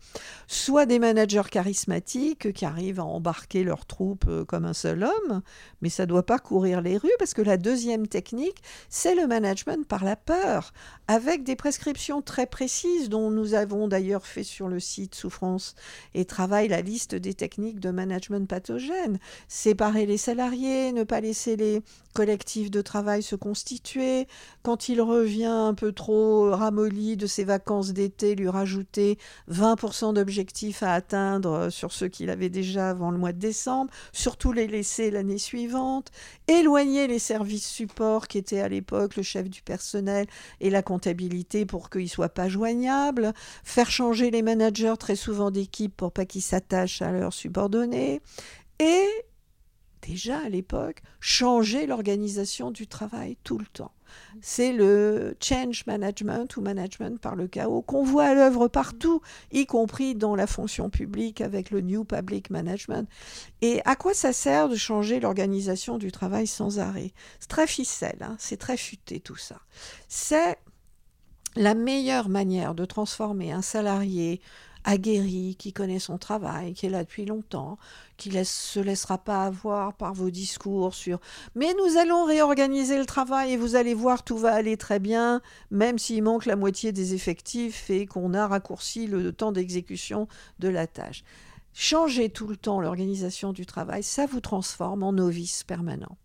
soit 0.47 0.85
des 0.85 0.99
managers 0.99 1.49
charismatiques 1.50 2.52
qui 2.52 2.66
arrivent 2.66 3.00
à 3.00 3.04
embarquer 3.04 3.64
leurs 3.64 3.87
troupes 3.87 4.26
euh, 4.28 4.45
comme 4.45 4.66
un 4.66 4.75
seul 4.75 5.04
homme, 5.04 5.40
mais 5.80 5.88
ça 5.88 6.02
ne 6.02 6.09
doit 6.09 6.26
pas 6.26 6.38
courir 6.38 6.83
les 6.83 6.99
rues 6.99 7.09
parce 7.18 7.33
que 7.33 7.42
la 7.42 7.57
deuxième 7.57 8.07
technique, 8.07 8.62
c'est 8.90 9.14
le 9.14 9.26
management 9.26 9.87
par 9.87 10.04
la 10.04 10.16
peur, 10.16 10.73
avec 11.07 11.45
des 11.45 11.57
prescriptions 11.57 12.21
très 12.21 12.47
précises 12.47 13.09
dont 13.09 13.30
nous 13.30 13.54
avons 13.54 13.88
d'ailleurs 13.88 14.26
fait 14.26 14.45
sur 14.45 14.68
le 14.68 14.80
site 14.80 15.14
Souffrance 15.14 15.75
et 16.14 16.26
Travail 16.26 16.68
la 16.68 16.83
liste 16.83 17.14
des 17.14 17.33
techniques 17.33 17.80
de 17.80 17.90
management 17.90 18.47
pathogène. 18.47 19.18
Séparer 19.78 20.06
les 20.06 20.18
salariés, 20.18 20.90
ne 20.90 21.04
pas 21.04 21.20
laisser 21.20 21.54
les 21.54 21.82
collectifs 22.12 22.68
de 22.68 22.80
travail 22.80 23.23
se 23.23 23.37
constituer, 23.37 24.26
quand 24.64 24.88
il 24.88 25.00
revient 25.00 25.44
un 25.44 25.73
peu 25.73 25.92
trop 25.92 26.50
ramolli 26.50 27.16
de 27.16 27.28
ses 27.28 27.44
vacances 27.44 27.92
d'été, 27.92 28.35
lui 28.35 28.49
rajouter 28.49 29.18
20% 29.49 30.14
d'objectifs 30.14 30.82
à 30.82 30.94
atteindre 30.94 31.70
sur 31.70 31.92
ceux 31.92 32.08
qu'il 32.08 32.28
avait 32.28 32.49
déjà 32.49 32.90
avant 32.90 33.12
le 33.12 33.18
mois 33.18 33.30
de 33.30 33.38
décembre, 33.38 33.92
surtout 34.12 34.50
les 34.50 34.66
laisser 34.66 35.12
l'année 35.12 35.38
suivante, 35.38 36.11
éloigner 36.49 37.06
les 37.06 37.20
services 37.20 37.68
support 37.68 38.26
qui 38.26 38.38
étaient 38.38 38.58
à 38.58 38.68
l'époque 38.68 39.14
le 39.14 39.23
chef 39.23 39.49
du 39.49 39.62
personnel 39.62 40.26
et 40.61 40.70
la 40.70 40.82
comptabilité 40.82 41.66
pour 41.66 41.88
qu'ils 41.88 42.02
ne 42.02 42.08
soient 42.08 42.30
pas 42.30 42.49
joignables, 42.49 43.32
faire 43.62 43.92
changer 43.92 44.32
les 44.32 44.42
managers 44.42 44.94
très 44.99 45.14
souvent 45.14 45.52
d'équipe 45.52 45.97
pour 45.97 46.11
pas 46.11 46.26
qu'ils 46.26 46.42
s'attachent 46.42 47.00
à 47.00 47.12
leurs 47.12 47.32
subordonnés, 47.32 48.20
et 48.80 49.06
déjà 50.02 50.38
à 50.38 50.49
l'époque, 50.49 51.02
changer 51.21 51.87
l'organisation 51.87 52.71
du 52.71 52.87
travail 52.87 53.37
tout 53.45 53.59
le 53.59 53.67
temps. 53.67 53.93
C'est 54.40 54.73
le 54.73 55.37
change 55.40 55.85
management 55.87 56.57
ou 56.57 56.61
management 56.61 57.21
par 57.21 57.37
le 57.37 57.47
chaos 57.47 57.83
qu'on 57.83 58.02
voit 58.02 58.26
à 58.26 58.35
l'œuvre 58.35 58.69
partout, 58.69 59.21
y 59.52 59.67
compris 59.67 60.14
dans 60.14 60.35
la 60.35 60.47
fonction 60.47 60.90
publique 60.90 61.40
avec 61.40 61.71
le 61.71 61.81
New 61.81 62.05
Public 62.05 62.50
Management. 62.50 63.09
Et 63.61 63.83
à 63.85 63.97
quoi 63.97 64.14
ça 64.14 64.33
sert 64.33 64.69
de 64.69 64.76
changer 64.76 65.21
l'organisation 65.21 65.99
du 65.99 66.12
travail 66.12 66.47
sans 66.47 66.78
arrêt? 66.78 67.12
C'est 67.40 67.49
très 67.49 67.67
ficelle, 67.67 68.19
hein, 68.23 68.37
c'est 68.38 68.57
très 68.57 68.76
futé 68.76 69.21
tout 69.21 69.37
ça. 69.37 69.61
C'est 70.09 70.59
la 71.57 71.75
meilleure 71.75 72.28
manière 72.28 72.75
de 72.75 72.85
transformer 72.85 73.52
un 73.52 73.62
salarié 73.62 74.40
aguerri, 74.85 75.56
qui 75.58 75.73
connaît 75.73 75.99
son 75.99 76.18
travail, 76.18 76.75
qui 76.75 76.87
est 76.87 76.90
là 76.90 77.04
depuis 77.04 77.25
longtemps, 77.25 77.78
qui 78.16 78.30
ne 78.30 78.44
se 78.44 78.80
laissera 78.80 79.18
pas 79.18 79.44
avoir 79.44 79.94
par 79.94 80.14
vos 80.14 80.30
discours 80.30 80.94
sur 80.94 81.20
mais 81.54 81.73
nous 81.75 81.99
allons 81.99 82.25
réorganiser 82.25 82.99
le 82.99 83.06
travail 83.06 83.52
et 83.52 83.56
vous 83.56 83.76
allez 83.76 83.94
voir 83.94 84.25
tout 84.25 84.38
va 84.38 84.54
aller 84.54 84.76
très 84.76 84.99
bien, 84.99 85.40
même 85.70 85.99
s'il 85.99 86.23
manque 86.23 86.47
la 86.47 86.56
moitié 86.56 86.92
des 86.92 87.14
effectifs 87.14 87.90
et 87.90 88.06
qu'on 88.06 88.35
a 88.35 88.47
raccourci 88.47 89.06
le 89.06 89.32
temps 89.32 89.52
d'exécution 89.52 90.28
de 90.58 90.68
la 90.68 90.87
tâche. 90.87 91.23
Changer 91.73 92.28
tout 92.28 92.49
le 92.49 92.56
temps 92.56 92.80
l'organisation 92.80 93.52
du 93.52 93.66
travail, 93.66 94.02
ça 94.02 94.26
vous 94.26 94.40
transforme 94.40 95.02
en 95.02 95.12
novice 95.12 95.62
permanent. 95.62 96.16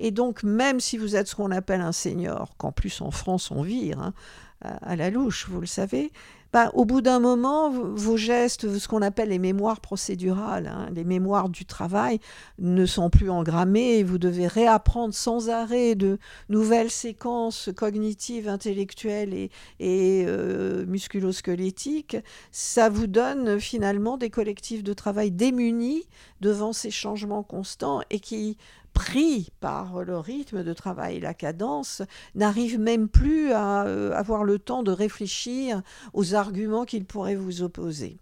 Et 0.00 0.10
donc, 0.10 0.42
même 0.42 0.80
si 0.80 0.98
vous 0.98 1.14
êtes 1.14 1.28
ce 1.28 1.36
qu'on 1.36 1.50
appelle 1.50 1.80
un 1.80 1.92
senior, 1.92 2.56
qu'en 2.56 2.72
plus 2.72 3.00
en 3.00 3.10
France 3.10 3.50
on 3.50 3.62
vire 3.62 4.00
hein, 4.00 4.14
à 4.62 4.96
la 4.96 5.10
louche, 5.10 5.46
vous 5.48 5.60
le 5.60 5.66
savez, 5.66 6.12
bah, 6.52 6.70
au 6.74 6.84
bout 6.84 7.00
d'un 7.00 7.20
moment, 7.20 7.70
vos 7.70 8.16
gestes, 8.16 8.78
ce 8.78 8.88
qu'on 8.88 9.02
appelle 9.02 9.28
les 9.28 9.38
mémoires 9.38 9.80
procédurales, 9.80 10.66
hein, 10.66 10.88
les 10.92 11.04
mémoires 11.04 11.48
du 11.48 11.64
travail, 11.64 12.18
ne 12.58 12.86
sont 12.86 13.10
plus 13.10 13.30
engrammés 13.30 14.02
vous 14.02 14.18
devez 14.18 14.46
réapprendre 14.46 15.14
sans 15.14 15.48
arrêt 15.48 15.94
de 15.94 16.18
nouvelles 16.48 16.90
séquences 16.90 17.70
cognitives, 17.76 18.48
intellectuelles 18.48 19.34
et, 19.34 19.50
et 19.78 20.24
euh, 20.26 20.84
musculosquelettiques. 20.86 22.16
Ça 22.50 22.88
vous 22.88 23.06
donne 23.06 23.60
finalement 23.60 24.16
des 24.16 24.30
collectifs 24.30 24.82
de 24.82 24.92
travail 24.92 25.30
démunis 25.30 26.04
devant 26.40 26.72
ces 26.72 26.90
changements 26.90 27.42
constants 27.42 28.00
et 28.10 28.20
qui 28.20 28.56
pris 28.92 29.52
par 29.60 30.04
le 30.04 30.18
rythme 30.18 30.62
de 30.62 30.72
travail 30.72 31.16
et 31.16 31.20
la 31.20 31.34
cadence, 31.34 32.02
n'arrive 32.34 32.78
même 32.78 33.08
plus 33.08 33.52
à 33.52 33.84
euh, 33.84 34.12
avoir 34.12 34.44
le 34.44 34.58
temps 34.58 34.82
de 34.82 34.92
réfléchir 34.92 35.82
aux 36.12 36.34
arguments 36.34 36.84
qu'il 36.84 37.04
pourrait 37.04 37.36
vous 37.36 37.62
opposer. 37.62 38.18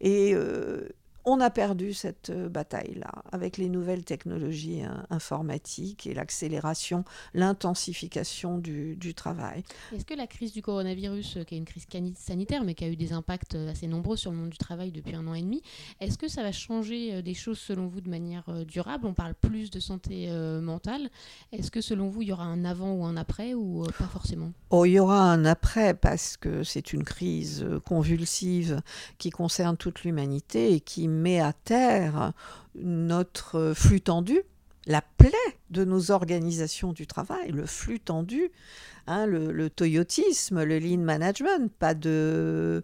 Et 0.00 0.34
euh, 0.34 0.88
on 1.28 1.40
a 1.40 1.50
perdu 1.50 1.92
cette 1.92 2.30
euh, 2.30 2.48
bataille-là 2.48 3.22
avec 3.32 3.58
les 3.58 3.68
nouvelles 3.68 4.04
technologies 4.04 4.82
hein, 4.82 5.04
informatiques 5.10 6.06
et 6.06 6.14
l'accélération, 6.14 7.04
l'intensification 7.34 8.56
du, 8.56 8.96
travail. 9.14 9.62
Est-ce 9.94 10.04
que 10.04 10.14
la 10.14 10.26
crise 10.26 10.52
du 10.52 10.62
coronavirus, 10.62 11.38
euh, 11.38 11.44
qui 11.44 11.54
est 11.54 11.58
une 11.58 11.66
crise 11.66 11.86
sanitaire, 12.16 12.64
mais 12.64 12.74
qui 12.74 12.84
a 12.84 12.88
eu 12.88 12.96
des 12.96 13.12
impacts 13.12 13.54
euh, 13.54 13.70
assez 13.70 13.86
nombreux 13.86 14.16
sur 14.16 14.30
le 14.30 14.38
monde 14.38 14.48
du 14.48 14.56
travail 14.56 14.90
depuis 14.90 15.14
un 15.14 15.26
an 15.26 15.34
et 15.34 15.42
demi, 15.42 15.62
est-ce 16.00 16.16
que 16.16 16.28
ça 16.28 16.42
va 16.42 16.52
changer 16.52 17.22
des 17.22 17.34
choses 17.34 17.58
selon 17.58 17.88
vous 17.88 18.00
de 18.00 18.08
manière 18.08 18.44
durable? 18.66 19.06
On 19.06 19.14
parle 19.14 19.34
plus 19.34 19.70
de 19.70 19.80
santé 19.80 20.30
mentale. 20.62 21.10
Est-ce 21.52 21.70
que 21.70 21.80
selon 21.80 22.08
vous, 22.08 22.22
il 22.22 22.28
y 22.28 22.32
aura 22.32 22.44
un 22.44 22.64
avant 22.64 22.92
ou 22.92 23.04
un 23.04 23.16
après 23.16 23.54
ou 23.54 23.84
pas 23.98 24.06
forcément? 24.06 24.52
Oh, 24.70 24.84
il 24.84 24.92
y 24.92 24.98
aura 24.98 25.20
un 25.20 25.44
après 25.44 25.94
parce 25.94 26.36
que 26.36 26.64
c'est 26.64 26.92
une 26.92 27.04
crise 27.04 27.66
convulsive 27.84 28.80
qui 29.18 29.30
concerne 29.30 29.76
toute 29.76 30.04
l'humanité 30.04 30.72
et 30.72 30.80
qui 30.80 31.08
met 31.18 31.40
à 31.40 31.52
terre 31.52 32.32
notre 32.74 33.72
flux 33.74 34.00
tendu, 34.00 34.42
la 34.86 35.02
plaie 35.02 35.30
de 35.70 35.84
nos 35.84 36.10
organisations 36.10 36.92
du 36.92 37.06
travail, 37.06 37.52
le 37.52 37.66
flux 37.66 38.00
tendu, 38.00 38.50
hein, 39.06 39.26
le, 39.26 39.68
toyotisme, 39.68 40.62
le 40.62 40.78
lean 40.78 40.98
management, 40.98 41.70
pas 41.78 41.94
de 41.94 42.82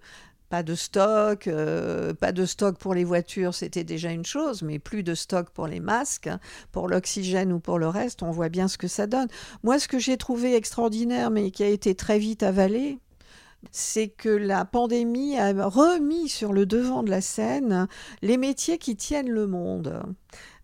pas 0.51 0.63
de 0.63 0.75
stock, 0.75 1.49
euh, 1.49 2.15
pas 2.15 2.31
de 2.31 2.45
stock 2.45 2.79
pour 2.79 2.95
les 2.95 3.03
voitures, 3.03 3.55
c'était 3.55 3.83
déjà 3.83 4.13
une 4.13 4.27
chose, 4.27 4.63
mais 4.63 4.79
plus 4.79 5.03
de 5.03 5.15
stock 5.15 5.51
pour 5.51 5.67
les 5.67 5.81
masques, 5.81 6.31
pour 6.71 6.87
l'oxygène 6.87 7.51
ou 7.51 7.59
pour 7.59 7.79
le 7.79 7.89
reste, 7.89 8.23
on 8.23 8.31
voit 8.31 8.51
bien 8.51 8.69
ce 8.69 8.79
que 8.79 8.87
ça 8.87 9.09
donne. 9.09 9.27
Moi, 9.65 9.81
ce 9.81 9.89
que 9.89 9.99
j'ai 9.99 10.17
trouvé 10.17 10.55
extraordinaire, 10.55 11.31
mais 11.31 11.51
qui 11.51 11.65
a 11.65 11.69
été 11.69 11.97
très 11.97 12.21
vite 12.21 12.45
avalé, 12.45 13.01
c'est 13.71 14.09
que 14.09 14.29
la 14.29 14.65
pandémie 14.65 15.37
a 15.39 15.53
remis 15.67 16.29
sur 16.29 16.53
le 16.53 16.67
devant 16.67 17.03
de 17.03 17.11
la 17.11 17.21
scène 17.21 17.89
les 18.23 18.37
métiers 18.37 18.79
qui 18.79 18.97
tiennent 18.97 19.31
le 19.31 19.47
monde. 19.47 20.03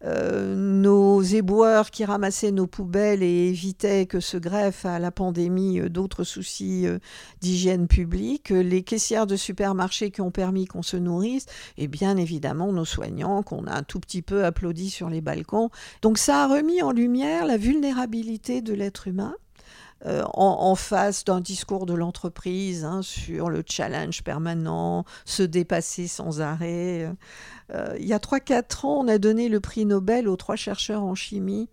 Euh, 0.02 0.54
nos 0.56 1.20
éboueurs 1.20 1.90
qui 1.90 2.06
ramassaient 2.06 2.52
nos 2.52 2.66
poubelles 2.66 3.22
et 3.22 3.48
évitaient 3.48 4.06
que 4.06 4.18
se 4.18 4.38
greffent 4.38 4.86
à 4.86 4.98
la 4.98 5.10
pandémie 5.10 5.78
euh, 5.78 5.90
d'autres 5.90 6.24
soucis 6.24 6.86
euh, 6.86 6.98
d'hygiène 7.42 7.86
publique, 7.86 8.48
les 8.48 8.82
caissières 8.82 9.26
de 9.26 9.36
supermarchés 9.36 10.10
qui 10.10 10.22
ont 10.22 10.30
permis 10.30 10.64
qu'on 10.64 10.82
se 10.82 10.96
nourrisse, 10.96 11.44
et 11.76 11.86
bien 11.86 12.16
évidemment 12.16 12.72
nos 12.72 12.86
soignants 12.86 13.42
qu'on 13.42 13.66
a 13.66 13.76
un 13.76 13.82
tout 13.82 14.00
petit 14.00 14.22
peu 14.22 14.46
applaudi 14.46 14.88
sur 14.88 15.10
les 15.10 15.20
balcons. 15.20 15.68
Donc 16.00 16.16
ça 16.16 16.44
a 16.44 16.48
remis 16.48 16.80
en 16.80 16.92
lumière 16.92 17.44
la 17.44 17.58
vulnérabilité 17.58 18.62
de 18.62 18.72
l'être 18.72 19.06
humain. 19.06 19.34
Euh, 20.06 20.22
en, 20.32 20.74
face 20.76 21.24
d'un 21.24 21.40
discours 21.40 21.84
de 21.84 21.92
l'entreprise 21.92 22.84
hein, 22.84 23.02
sur 23.02 23.50
le 23.50 23.62
challenge 23.66 24.22
permanent, 24.22 25.04
se 25.26 25.42
dépasser 25.42 26.06
sans 26.06 26.40
arrêt. 26.40 27.12
Euh, 27.74 27.96
il 27.98 28.06
y 28.06 28.14
a 28.14 28.18
3-4 28.18 28.86
ans, 28.86 29.00
on 29.00 29.08
a 29.08 29.18
donné 29.18 29.50
le 29.50 29.60
prix 29.60 29.84
Nobel 29.84 30.26
aux 30.26 30.36
trois 30.36 30.56
chercheurs 30.56 31.02
en 31.02 31.14
chimie 31.14 31.68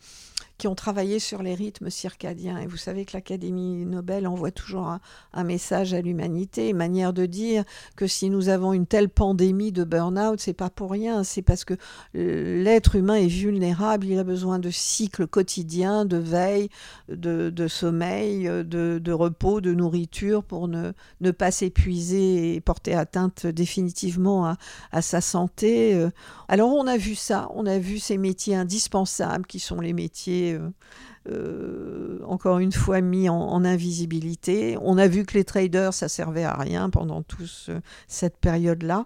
qui 0.57 0.67
ont 0.67 0.75
travaillé 0.75 1.19
sur 1.19 1.43
les 1.43 1.53
rythmes 1.53 1.89
circadiens. 1.89 2.57
Et 2.57 2.65
vous 2.65 2.77
savez 2.77 3.05
que 3.05 3.13
l'Académie 3.13 3.85
Nobel 3.85 4.27
envoie 4.27 4.51
toujours 4.51 4.87
un, 5.33 5.43
message 5.43 5.93
à 5.93 6.01
l'humanité, 6.01 6.69
une 6.69 6.77
manière 6.77 7.13
de 7.13 7.25
dire 7.25 7.63
que 7.95 8.07
si 8.07 8.29
nous 8.29 8.49
avons 8.49 8.73
une 8.73 8.87
telle 8.87 9.07
pandémie 9.07 9.71
de 9.71 9.83
burn-out, 9.83 10.39
c'est 10.41 10.53
pas 10.53 10.69
pour 10.69 10.91
rien, 10.91 11.23
c'est 11.23 11.41
parce 11.41 11.63
que 11.63 11.75
l'être 12.13 12.95
humain 12.95 13.15
est 13.15 13.27
vulnérable, 13.27 14.07
il 14.07 14.19
a 14.19 14.23
besoin 14.23 14.59
de 14.59 14.69
cycles 14.69 15.27
quotidiens, 15.27 16.05
de 16.05 16.17
veille, 16.17 16.69
de, 17.07 17.67
sommeil, 17.67 18.43
de, 18.43 19.11
repos, 19.11 19.61
de 19.61 19.73
nourriture 19.73 20.43
pour 20.43 20.67
ne, 20.67 20.91
pas 21.31 21.51
s'épuiser 21.51 22.55
et 22.55 22.61
porter 22.61 22.93
atteinte 22.93 23.45
définitivement 23.45 24.55
à 24.91 25.01
sa 25.01 25.21
santé. 25.21 26.07
Alors 26.49 26.73
on 26.73 26.87
a 26.87 26.97
vu 26.97 27.15
ça, 27.15 27.49
on 27.53 27.65
a 27.65 27.77
vu 27.77 27.99
ces 27.99 28.17
métiers 28.17 28.55
indispensables 28.55 29.45
qui 29.45 29.59
sont 29.59 29.79
les 29.79 29.93
métiers 29.93 30.46
euh, 30.53 30.69
euh, 31.29 32.19
encore 32.25 32.59
une 32.59 32.71
fois 32.71 33.01
mis 33.01 33.29
en, 33.29 33.65
invisibilité. 33.65 34.77
On 34.81 34.97
a 34.97 35.07
vu 35.07 35.25
que 35.25 35.33
les 35.33 35.43
traders, 35.43 35.93
ça 35.93 36.07
servait 36.07 36.43
à 36.43 36.55
rien 36.55 36.89
pendant 36.89 37.21
toute 37.21 37.69
cette 38.07 38.37
période-là. 38.37 39.05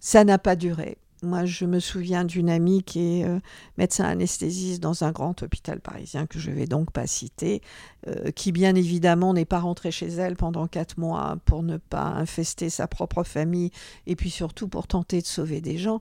Ça 0.00 0.24
n'a 0.24 0.38
pas 0.38 0.56
duré. 0.56 0.98
Moi, 1.24 1.44
je 1.44 1.66
me 1.66 1.78
souviens 1.78 2.24
d'une 2.24 2.50
amie 2.50 2.82
qui 2.82 3.20
est 3.20 3.24
euh, 3.24 3.38
médecin 3.78 4.04
anesthésiste 4.04 4.82
dans 4.82 5.04
un 5.04 5.12
grand 5.12 5.40
hôpital 5.44 5.80
parisien 5.80 6.26
que 6.26 6.40
je 6.40 6.50
ne 6.50 6.56
vais 6.56 6.66
donc 6.66 6.90
pas 6.90 7.06
citer, 7.06 7.62
euh, 8.08 8.32
qui 8.32 8.50
bien 8.50 8.74
évidemment 8.74 9.32
n'est 9.32 9.44
pas 9.44 9.60
rentrée 9.60 9.92
chez 9.92 10.08
elle 10.08 10.34
pendant 10.34 10.66
quatre 10.66 10.98
mois 10.98 11.36
pour 11.44 11.62
ne 11.62 11.76
pas 11.76 12.06
infester 12.06 12.70
sa 12.70 12.88
propre 12.88 13.22
famille 13.22 13.70
et 14.08 14.16
puis 14.16 14.30
surtout 14.30 14.66
pour 14.66 14.88
tenter 14.88 15.20
de 15.20 15.26
sauver 15.26 15.60
des 15.60 15.78
gens. 15.78 16.00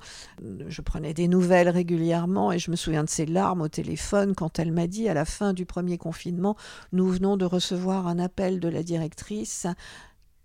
Je 0.67 0.81
prenais 0.81 1.13
des 1.13 1.27
nouvelles 1.27 1.69
régulièrement 1.69 2.51
et 2.51 2.57
je 2.57 2.71
me 2.71 2.75
souviens 2.75 3.03
de 3.03 3.09
ses 3.09 3.27
larmes 3.27 3.61
au 3.61 3.67
téléphone 3.67 4.33
quand 4.33 4.57
elle 4.57 4.71
m'a 4.71 4.87
dit 4.87 5.07
à 5.07 5.13
la 5.13 5.25
fin 5.25 5.53
du 5.53 5.67
premier 5.67 5.99
confinement, 5.99 6.57
nous 6.93 7.07
venons 7.07 7.37
de 7.37 7.45
recevoir 7.45 8.07
un 8.07 8.17
appel 8.17 8.59
de 8.59 8.69
la 8.69 8.81
directrice 8.81 9.67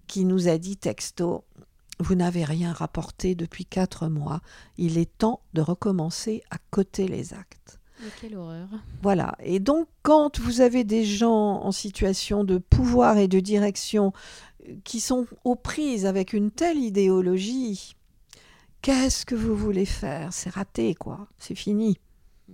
qui 0.06 0.26
nous 0.26 0.48
a 0.48 0.58
dit 0.58 0.76
texto 0.76 1.44
vous 1.98 2.14
n'avez 2.14 2.44
rien 2.44 2.72
rapporté 2.72 3.34
depuis 3.34 3.64
quatre 3.64 4.08
mois. 4.08 4.40
Il 4.76 4.98
est 4.98 5.18
temps 5.18 5.40
de 5.54 5.60
recommencer 5.60 6.42
à 6.50 6.58
coter 6.70 7.08
les 7.08 7.34
actes. 7.34 7.78
quelle 8.20 8.36
horreur. 8.36 8.68
Voilà. 9.02 9.36
Et 9.42 9.58
donc, 9.58 9.88
quand 10.02 10.38
vous 10.38 10.60
avez 10.60 10.84
des 10.84 11.04
gens 11.04 11.62
en 11.62 11.72
situation 11.72 12.44
de 12.44 12.58
pouvoir 12.58 13.18
et 13.18 13.28
de 13.28 13.40
direction 13.40 14.12
euh, 14.68 14.74
qui 14.84 15.00
sont 15.00 15.26
aux 15.44 15.56
prises 15.56 16.06
avec 16.06 16.32
une 16.32 16.50
telle 16.50 16.78
idéologie, 16.78 17.96
qu'est-ce 18.82 19.24
que 19.24 19.34
vous 19.34 19.56
voulez 19.56 19.86
faire? 19.86 20.32
C'est 20.32 20.50
raté, 20.50 20.94
quoi. 20.94 21.28
C'est 21.38 21.54
fini 21.54 21.98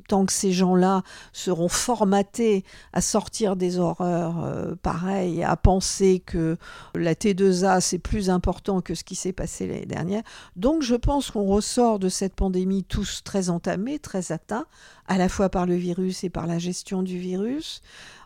tant 0.08 0.26
que 0.26 0.32
ces 0.32 0.52
gens-là 0.52 1.02
seront 1.32 1.68
formatés 1.68 2.64
à 2.92 3.00
sortir 3.00 3.56
des 3.56 3.78
horreurs 3.78 4.44
euh, 4.44 4.74
pareilles, 4.82 5.44
à 5.44 5.56
penser 5.56 6.22
que 6.24 6.56
la 6.94 7.14
T2A 7.14 7.80
c'est 7.80 7.98
plus 7.98 8.30
important 8.30 8.80
que 8.80 8.94
ce 8.94 9.04
qui 9.04 9.14
s'est 9.14 9.32
passé 9.32 9.66
l'année 9.66 9.86
dernière. 9.86 10.22
Donc 10.56 10.82
je 10.82 10.94
pense 10.94 11.30
qu'on 11.30 11.44
ressort 11.44 11.98
de 11.98 12.08
cette 12.08 12.34
pandémie 12.34 12.84
tous 12.84 13.22
très 13.24 13.50
entamés, 13.50 13.98
très 13.98 14.32
atteints, 14.32 14.66
à 15.12 15.18
la 15.18 15.28
fois 15.28 15.50
par 15.50 15.66
le 15.66 15.74
virus 15.74 16.24
et 16.24 16.30
par 16.30 16.46
la 16.46 16.58
gestion 16.58 17.02
du 17.02 17.18
virus 17.18 17.82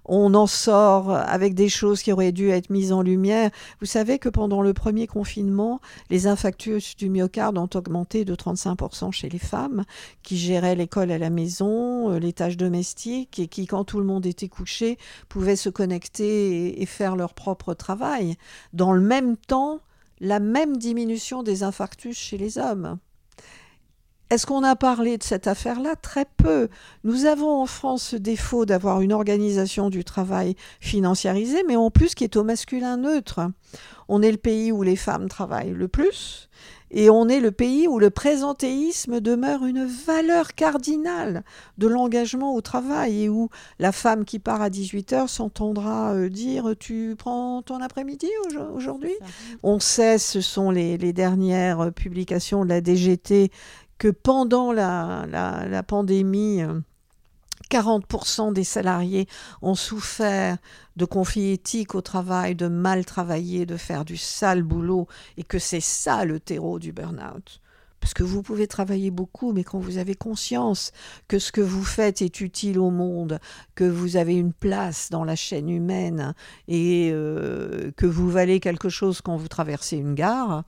on 0.08 0.34
en 0.34 0.46
sort 0.46 1.10
avec 1.10 1.54
des 1.54 1.68
choses 1.68 2.02
qui 2.02 2.12
auraient 2.12 2.32
dû 2.32 2.50
être 2.50 2.70
mises 2.70 2.92
en 2.92 3.02
lumière. 3.02 3.50
Vous 3.80 3.86
savez 3.86 4.18
que 4.18 4.28
pendant 4.28 4.62
le 4.62 4.72
premier 4.72 5.06
confinement, 5.06 5.80
les 6.10 6.26
infarctus 6.26 6.96
du 6.96 7.10
myocarde 7.10 7.58
ont 7.58 7.68
augmenté 7.74 8.24
de 8.24 8.34
35% 8.34 9.12
chez 9.12 9.28
les 9.28 9.38
femmes 9.38 9.84
qui 10.22 10.36
géraient 10.36 10.76
l'école 10.76 11.10
à 11.10 11.18
la 11.18 11.30
maison, 11.30 12.12
euh, 12.12 12.18
les 12.18 12.32
tâches 12.32 12.56
domestiques 12.56 13.38
et 13.38 13.48
qui, 13.48 13.66
quand 13.66 13.84
tout 13.84 13.98
le 13.98 14.06
monde 14.06 14.26
était 14.26 14.48
couché, 14.48 14.96
pouvaient 15.28 15.56
se 15.56 15.70
connecter 15.70 16.80
et 16.80 16.86
faire 16.86 17.16
leur 17.16 17.34
propre 17.34 17.74
travail. 17.74 18.36
Dans 18.72 18.92
le 18.92 19.00
même 19.00 19.36
temps, 19.36 19.80
la 20.20 20.40
même 20.40 20.76
diminution 20.76 21.42
des 21.42 21.62
infarctus 21.64 22.16
chez 22.16 22.38
les 22.38 22.58
hommes. 22.58 22.98
Est-ce 24.28 24.44
qu'on 24.44 24.64
a 24.64 24.74
parlé 24.74 25.18
de 25.18 25.22
cette 25.22 25.46
affaire-là 25.46 25.94
Très 25.94 26.24
peu. 26.24 26.68
Nous 27.04 27.26
avons 27.26 27.62
en 27.62 27.66
France 27.66 28.02
ce 28.02 28.16
défaut 28.16 28.66
d'avoir 28.66 29.00
une 29.00 29.12
organisation 29.12 29.88
du 29.88 30.02
travail 30.02 30.56
financiarisée, 30.80 31.62
mais 31.68 31.76
en 31.76 31.90
plus 31.90 32.16
qui 32.16 32.24
est 32.24 32.34
au 32.34 32.42
masculin 32.42 32.96
neutre. 32.96 33.40
On 34.08 34.22
est 34.22 34.32
le 34.32 34.36
pays 34.36 34.72
où 34.72 34.82
les 34.82 34.96
femmes 34.96 35.28
travaillent 35.28 35.72
le 35.72 35.88
plus 35.88 36.48
Et 36.92 37.10
on 37.10 37.28
est 37.28 37.40
le 37.40 37.50
pays 37.50 37.88
où 37.88 37.98
le 37.98 38.10
présentéisme 38.10 39.20
demeure 39.20 39.64
une 39.64 39.84
valeur 39.84 40.54
cardinale 40.54 41.42
de 41.78 41.88
l'engagement 41.88 42.54
au 42.54 42.60
travail 42.60 43.24
et 43.24 43.28
où 43.28 43.48
la 43.80 43.90
femme 43.90 44.24
qui 44.24 44.38
part 44.38 44.62
à 44.62 44.70
18h 44.70 45.26
s'entendra 45.26 46.14
euh, 46.14 46.28
dire 46.28 46.74
Tu 46.78 47.14
prends 47.18 47.62
ton 47.62 47.80
après-midi 47.80 48.28
aujourd'hui? 48.72 49.14
On 49.64 49.80
sait, 49.80 50.18
ce 50.18 50.40
sont 50.40 50.70
les, 50.70 50.96
dernières 51.12 51.92
publications 51.92 52.64
de 52.64 52.70
la 52.70 52.80
DGT, 52.80 53.50
que 53.98 54.08
pendant 54.08 54.72
la, 54.72 55.26
la 55.26 55.82
pandémie, 55.82 56.62
40% 57.70 58.52
des 58.52 58.64
salariés 58.64 59.26
ont 59.62 59.74
souffert 59.74 60.58
de 60.96 61.04
conflits 61.04 61.52
éthiques 61.52 61.94
au 61.94 62.00
travail, 62.00 62.54
de 62.54 62.68
mal 62.68 63.04
travailler, 63.04 63.66
de 63.66 63.76
faire 63.76 64.04
du 64.04 64.16
sale 64.16 64.62
boulot, 64.62 65.06
et 65.36 65.42
que 65.42 65.58
c'est 65.58 65.80
ça 65.80 66.24
le 66.24 66.40
terreau 66.40 66.78
du 66.78 66.92
burn-out. 66.92 67.60
Parce 67.98 68.14
que 68.14 68.22
vous 68.22 68.42
pouvez 68.42 68.68
travailler 68.68 69.10
beaucoup, 69.10 69.52
mais 69.52 69.64
quand 69.64 69.80
vous 69.80 69.98
avez 69.98 70.14
conscience 70.14 70.92
que 71.26 71.38
ce 71.38 71.50
que 71.50 71.60
vous 71.60 71.82
faites 71.82 72.22
est 72.22 72.40
utile 72.40 72.78
au 72.78 72.90
monde, 72.90 73.40
que 73.74 73.84
vous 73.84 74.16
avez 74.16 74.34
une 74.34 74.52
place 74.52 75.08
dans 75.10 75.24
la 75.24 75.34
chaîne 75.34 75.68
humaine 75.68 76.34
et 76.68 77.10
euh, 77.12 77.90
que 77.96 78.06
vous 78.06 78.30
valez 78.30 78.60
quelque 78.60 78.90
chose 78.90 79.22
quand 79.22 79.36
vous 79.36 79.48
traversez 79.48 79.96
une 79.96 80.14
gare, 80.14 80.62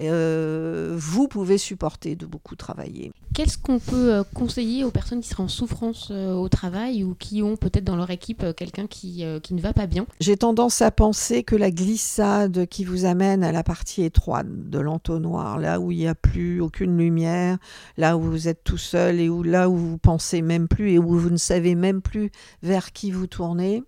euh, 0.00 0.94
vous 0.98 1.28
pouvez 1.28 1.58
supporter 1.58 2.16
de 2.16 2.26
beaucoup 2.26 2.56
travailler. 2.56 3.12
Qu'est-ce 3.34 3.58
qu'on 3.58 3.78
peut 3.78 4.14
euh, 4.14 4.22
conseiller 4.34 4.84
aux 4.84 4.90
personnes 4.90 5.20
qui 5.20 5.28
seraient 5.28 5.42
en 5.42 5.48
souffrance 5.48 6.08
euh, 6.10 6.32
au 6.32 6.48
travail 6.48 7.02
ou 7.04 7.14
qui 7.14 7.42
ont 7.42 7.56
peut-être 7.56 7.84
dans 7.84 7.96
leur 7.96 8.10
équipe 8.10 8.44
quelqu'un 8.56 8.86
qui, 8.86 9.24
qui 9.42 9.54
ne 9.54 9.60
va 9.60 9.72
pas 9.72 9.86
bien? 9.86 10.06
J'ai 10.20 10.36
tendance 10.36 10.82
à 10.82 10.90
penser 10.90 11.42
que 11.42 11.56
la 11.56 11.70
glissade 11.70 12.66
qui 12.66 12.84
vous 12.84 13.04
amène 13.04 13.42
à 13.42 13.52
la 13.52 13.62
partie 13.62 14.02
étroite 14.02 14.46
de 14.48 14.78
l'entonnoir, 14.78 15.58
là 15.58 15.80
où 15.80 15.92
il 15.92 15.98
n'y 15.98 16.08
a 16.08 16.14
plus 16.14 16.60
aucune 16.60 16.96
lumière, 16.96 17.58
là 17.96 18.16
où 18.16 18.22
vous 18.22 18.48
êtes 18.48 18.64
tout 18.64 18.78
seul 18.78 19.20
et 19.20 19.28
où 19.28 19.42
là 19.42 19.68
où 19.68 19.76
vous 19.76 19.98
pensez 19.98 20.42
même 20.42 20.68
plus 20.68 20.92
et 20.92 20.98
où 20.98 21.18
vous 21.18 21.30
ne 21.30 21.36
savez 21.36 21.74
même 21.74 22.02
plus 22.02 22.30
vers 22.62 22.92
qui 22.92 23.10
vous 23.10 23.26
tournez, 23.26 23.82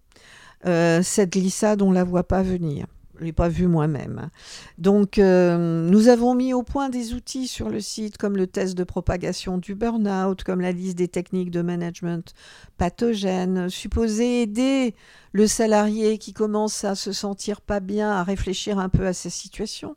cette 0.64 1.32
glissade, 1.32 1.82
on 1.82 1.90
ne 1.90 1.94
la 1.94 2.04
voit 2.04 2.26
pas 2.26 2.42
venir. 2.42 2.86
Je 3.18 3.24
l'ai 3.24 3.32
pas 3.32 3.48
vu 3.48 3.66
moi-même. 3.66 4.30
Donc, 4.78 5.18
euh, 5.18 5.88
nous 5.88 6.08
avons 6.08 6.34
mis 6.34 6.54
au 6.54 6.62
point 6.62 6.88
des 6.88 7.14
outils 7.14 7.48
sur 7.48 7.68
le 7.68 7.80
site 7.80 8.16
comme 8.16 8.36
le 8.36 8.46
test 8.46 8.76
de 8.76 8.84
propagation 8.84 9.58
du 9.58 9.74
burn-out, 9.74 10.44
comme 10.44 10.60
la 10.60 10.72
liste 10.72 10.96
des 10.96 11.08
techniques 11.08 11.50
de 11.50 11.62
management 11.62 12.32
pathogènes, 12.76 13.68
supposés 13.68 14.42
aider 14.42 14.94
le 15.32 15.46
salarié 15.46 16.18
qui 16.18 16.32
commence 16.32 16.84
à 16.84 16.94
se 16.94 17.12
sentir 17.12 17.60
pas 17.60 17.80
bien 17.80 18.10
à 18.10 18.22
réfléchir 18.22 18.78
un 18.78 18.88
peu 18.88 19.06
à 19.06 19.12
sa 19.12 19.30
situation. 19.30 19.96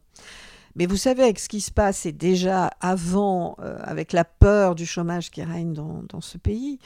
Mais 0.75 0.85
vous 0.85 0.97
savez, 0.97 1.23
avec 1.23 1.39
ce 1.39 1.49
qui 1.49 1.61
se 1.61 1.71
passe, 1.71 2.05
et 2.05 2.11
déjà 2.11 2.67
avant, 2.79 3.55
euh, 3.59 3.77
avec 3.81 4.13
la 4.13 4.23
peur 4.23 4.75
du 4.75 4.85
chômage 4.85 5.31
qui 5.31 5.43
règne 5.43 5.73
dans, 5.73 6.21
ce 6.21 6.37
pays, 6.37 6.79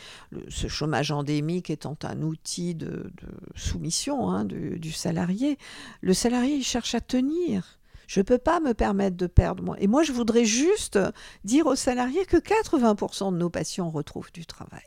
ce 0.50 0.68
chômage 0.68 1.12
endémique 1.12 1.70
étant 1.70 1.98
un 2.04 2.22
outil 2.22 2.76
de, 2.76 3.12
soumission 3.56 4.30
hein, 4.30 4.46
du, 4.46 4.92
salarié, 4.92 5.58
le 6.02 6.14
salarié 6.14 6.62
cherche 6.62 6.96
à 6.96 7.02
tenir. 7.02 7.80
Je 8.08 8.20
ne 8.20 8.24
peux 8.24 8.38
pas 8.38 8.60
me 8.60 8.74
permettre 8.74 9.18
de 9.18 9.28
perdre 9.28 9.64
moi. 9.64 9.76
Et 9.80 9.88
moi, 9.88 10.04
je 10.04 10.12
voudrais 10.12 10.46
juste 10.46 11.00
dire 11.44 11.66
aux 11.66 11.76
salariés 11.76 12.26
que 12.26 12.38
80% 12.38 13.34
de 13.34 13.38
nos 13.38 13.50
patients 13.50 13.90
retrouvent 13.90 14.32
du 14.32 14.46
travail. 14.46 14.84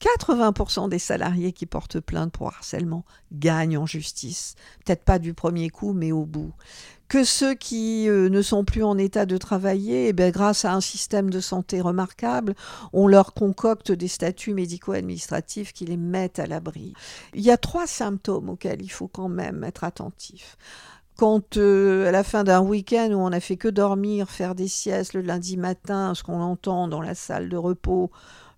80% 0.00 0.88
des 0.88 0.98
salariés 0.98 1.52
qui 1.52 1.66
portent 1.66 2.00
plainte 2.00 2.32
pour 2.32 2.48
harcèlement 2.48 3.04
gagnent 3.32 3.78
en 3.78 3.86
justice. 3.86 4.54
Peut-être 4.84 5.04
pas 5.04 5.18
du 5.18 5.34
premier 5.34 5.70
coup, 5.70 5.92
mais 5.92 6.12
au 6.12 6.24
bout 6.24 6.52
que 7.10 7.24
ceux 7.24 7.54
qui 7.54 8.08
euh, 8.08 8.28
ne 8.28 8.40
sont 8.40 8.64
plus 8.64 8.84
en 8.84 8.96
état 8.96 9.26
de 9.26 9.36
travailler, 9.36 10.08
eh 10.08 10.30
grâce 10.30 10.64
à 10.64 10.72
un 10.72 10.80
système 10.80 11.28
de 11.28 11.40
santé 11.40 11.80
remarquable, 11.80 12.54
on 12.92 13.08
leur 13.08 13.34
concocte 13.34 13.90
des 13.90 14.06
statuts 14.06 14.54
médico-administratifs 14.54 15.72
qui 15.72 15.86
les 15.86 15.96
mettent 15.96 16.38
à 16.38 16.46
l'abri. 16.46 16.94
Il 17.34 17.40
y 17.40 17.50
a 17.50 17.56
trois 17.56 17.88
symptômes 17.88 18.48
auxquels 18.48 18.80
il 18.80 18.92
faut 18.92 19.08
quand 19.08 19.28
même 19.28 19.64
être 19.64 19.82
attentif 19.82 20.56
quand 21.16 21.58
euh, 21.58 22.08
à 22.08 22.12
la 22.12 22.24
fin 22.24 22.44
d'un 22.44 22.62
week-end 22.62 23.10
où 23.10 23.18
on 23.18 23.28
n'a 23.28 23.40
fait 23.40 23.58
que 23.58 23.68
dormir, 23.68 24.30
faire 24.30 24.54
des 24.54 24.68
siestes 24.68 25.12
le 25.12 25.20
lundi 25.20 25.58
matin, 25.58 26.14
ce 26.14 26.22
qu'on 26.22 26.40
entend 26.40 26.88
dans 26.88 27.02
la 27.02 27.14
salle 27.14 27.50
de 27.50 27.58
repos, 27.58 28.10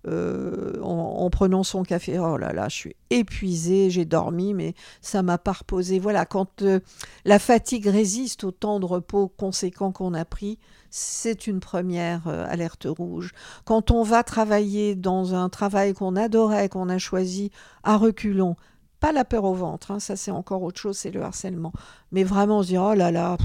euh, 0.05 0.81
en, 0.81 1.29
prenant 1.29 1.63
son 1.63 1.83
café. 1.83 2.19
Oh 2.19 2.37
là 2.37 2.51
là, 2.51 2.67
je 2.67 2.75
suis 2.75 2.95
épuisée, 3.09 3.89
j'ai 3.89 4.03
dormi, 4.03 4.53
mais 4.53 4.73
ça 5.01 5.23
m'a 5.23 5.37
pas 5.37 5.53
reposé. 5.53 5.97
Voilà, 5.97 6.25
quand 6.25 6.61
euh, 6.61 6.81
la 7.23 7.39
fatigue 7.39 7.87
résiste 7.87 8.43
au 8.43 8.51
temps 8.51 8.79
de 8.81 8.85
repos 8.85 9.29
conséquent 9.29 9.91
qu'on 9.93 10.13
a 10.13 10.25
pris, 10.25 10.59
c'est 10.89 11.47
une 11.47 11.61
première 11.61 12.27
euh, 12.27 12.45
alerte 12.49 12.85
rouge. 12.85 13.31
Quand 13.63 13.91
on 13.91 14.03
va 14.03 14.23
travailler 14.23 14.95
dans 14.95 15.35
un 15.35 15.47
travail 15.47 15.93
qu'on 15.93 16.17
adorait, 16.17 16.67
qu'on 16.67 16.89
a 16.89 16.97
choisi 16.97 17.51
à 17.83 17.95
reculons, 17.95 18.57
pas 18.99 19.13
la 19.13 19.23
peur 19.23 19.45
au 19.45 19.53
ventre, 19.53 19.91
hein, 19.91 19.99
ça 19.99 20.17
c'est 20.17 20.31
encore 20.31 20.63
autre 20.63 20.79
chose, 20.79 20.97
c'est 20.97 21.11
le 21.11 21.21
harcèlement. 21.21 21.71
Mais 22.11 22.23
vraiment 22.23 22.61
se 22.61 22.67
dire, 22.67 22.83
oh 22.83 22.93
là 22.93 23.11
là, 23.11 23.37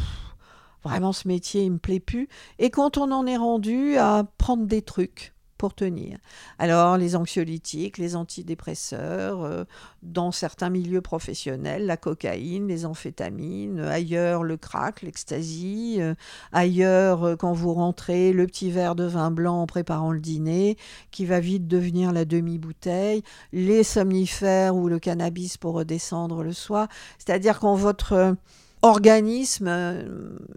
vraiment 0.82 1.12
ce 1.12 1.28
métier, 1.28 1.62
il 1.62 1.72
me 1.72 1.78
plaît 1.78 2.00
plus. 2.00 2.28
Et 2.58 2.70
quand 2.70 2.98
on 2.98 3.12
en 3.12 3.26
est 3.26 3.36
rendu 3.36 3.96
à 3.96 4.24
prendre 4.38 4.66
des 4.66 4.82
trucs, 4.82 5.34
pour 5.58 5.74
tenir. 5.74 6.18
Alors 6.58 6.96
les 6.96 7.16
anxiolytiques, 7.16 7.98
les 7.98 8.16
antidépresseurs, 8.16 9.42
euh, 9.42 9.64
dans 10.02 10.30
certains 10.32 10.70
milieux 10.70 11.00
professionnels, 11.02 11.84
la 11.84 11.96
cocaïne, 11.96 12.68
les 12.68 12.86
amphétamines, 12.86 13.80
ailleurs 13.80 14.44
le 14.44 14.56
crack, 14.56 15.02
l'ecstasy, 15.02 15.96
euh, 15.98 16.14
ailleurs 16.52 17.24
euh, 17.24 17.36
quand 17.36 17.52
vous 17.52 17.74
rentrez 17.74 18.32
le 18.32 18.46
petit 18.46 18.70
verre 18.70 18.94
de 18.94 19.04
vin 19.04 19.30
blanc 19.30 19.62
en 19.62 19.66
préparant 19.66 20.12
le 20.12 20.20
dîner 20.20 20.76
qui 21.10 21.26
va 21.26 21.40
vite 21.40 21.66
devenir 21.66 22.12
la 22.12 22.24
demi-bouteille, 22.24 23.22
les 23.52 23.82
somnifères 23.82 24.76
ou 24.76 24.88
le 24.88 24.98
cannabis 25.00 25.56
pour 25.56 25.74
redescendre 25.74 26.42
le 26.42 26.52
soir. 26.52 26.88
C'est-à-dire 27.18 27.58
quand 27.58 27.74
votre 27.74 28.36
organisme 28.82 29.68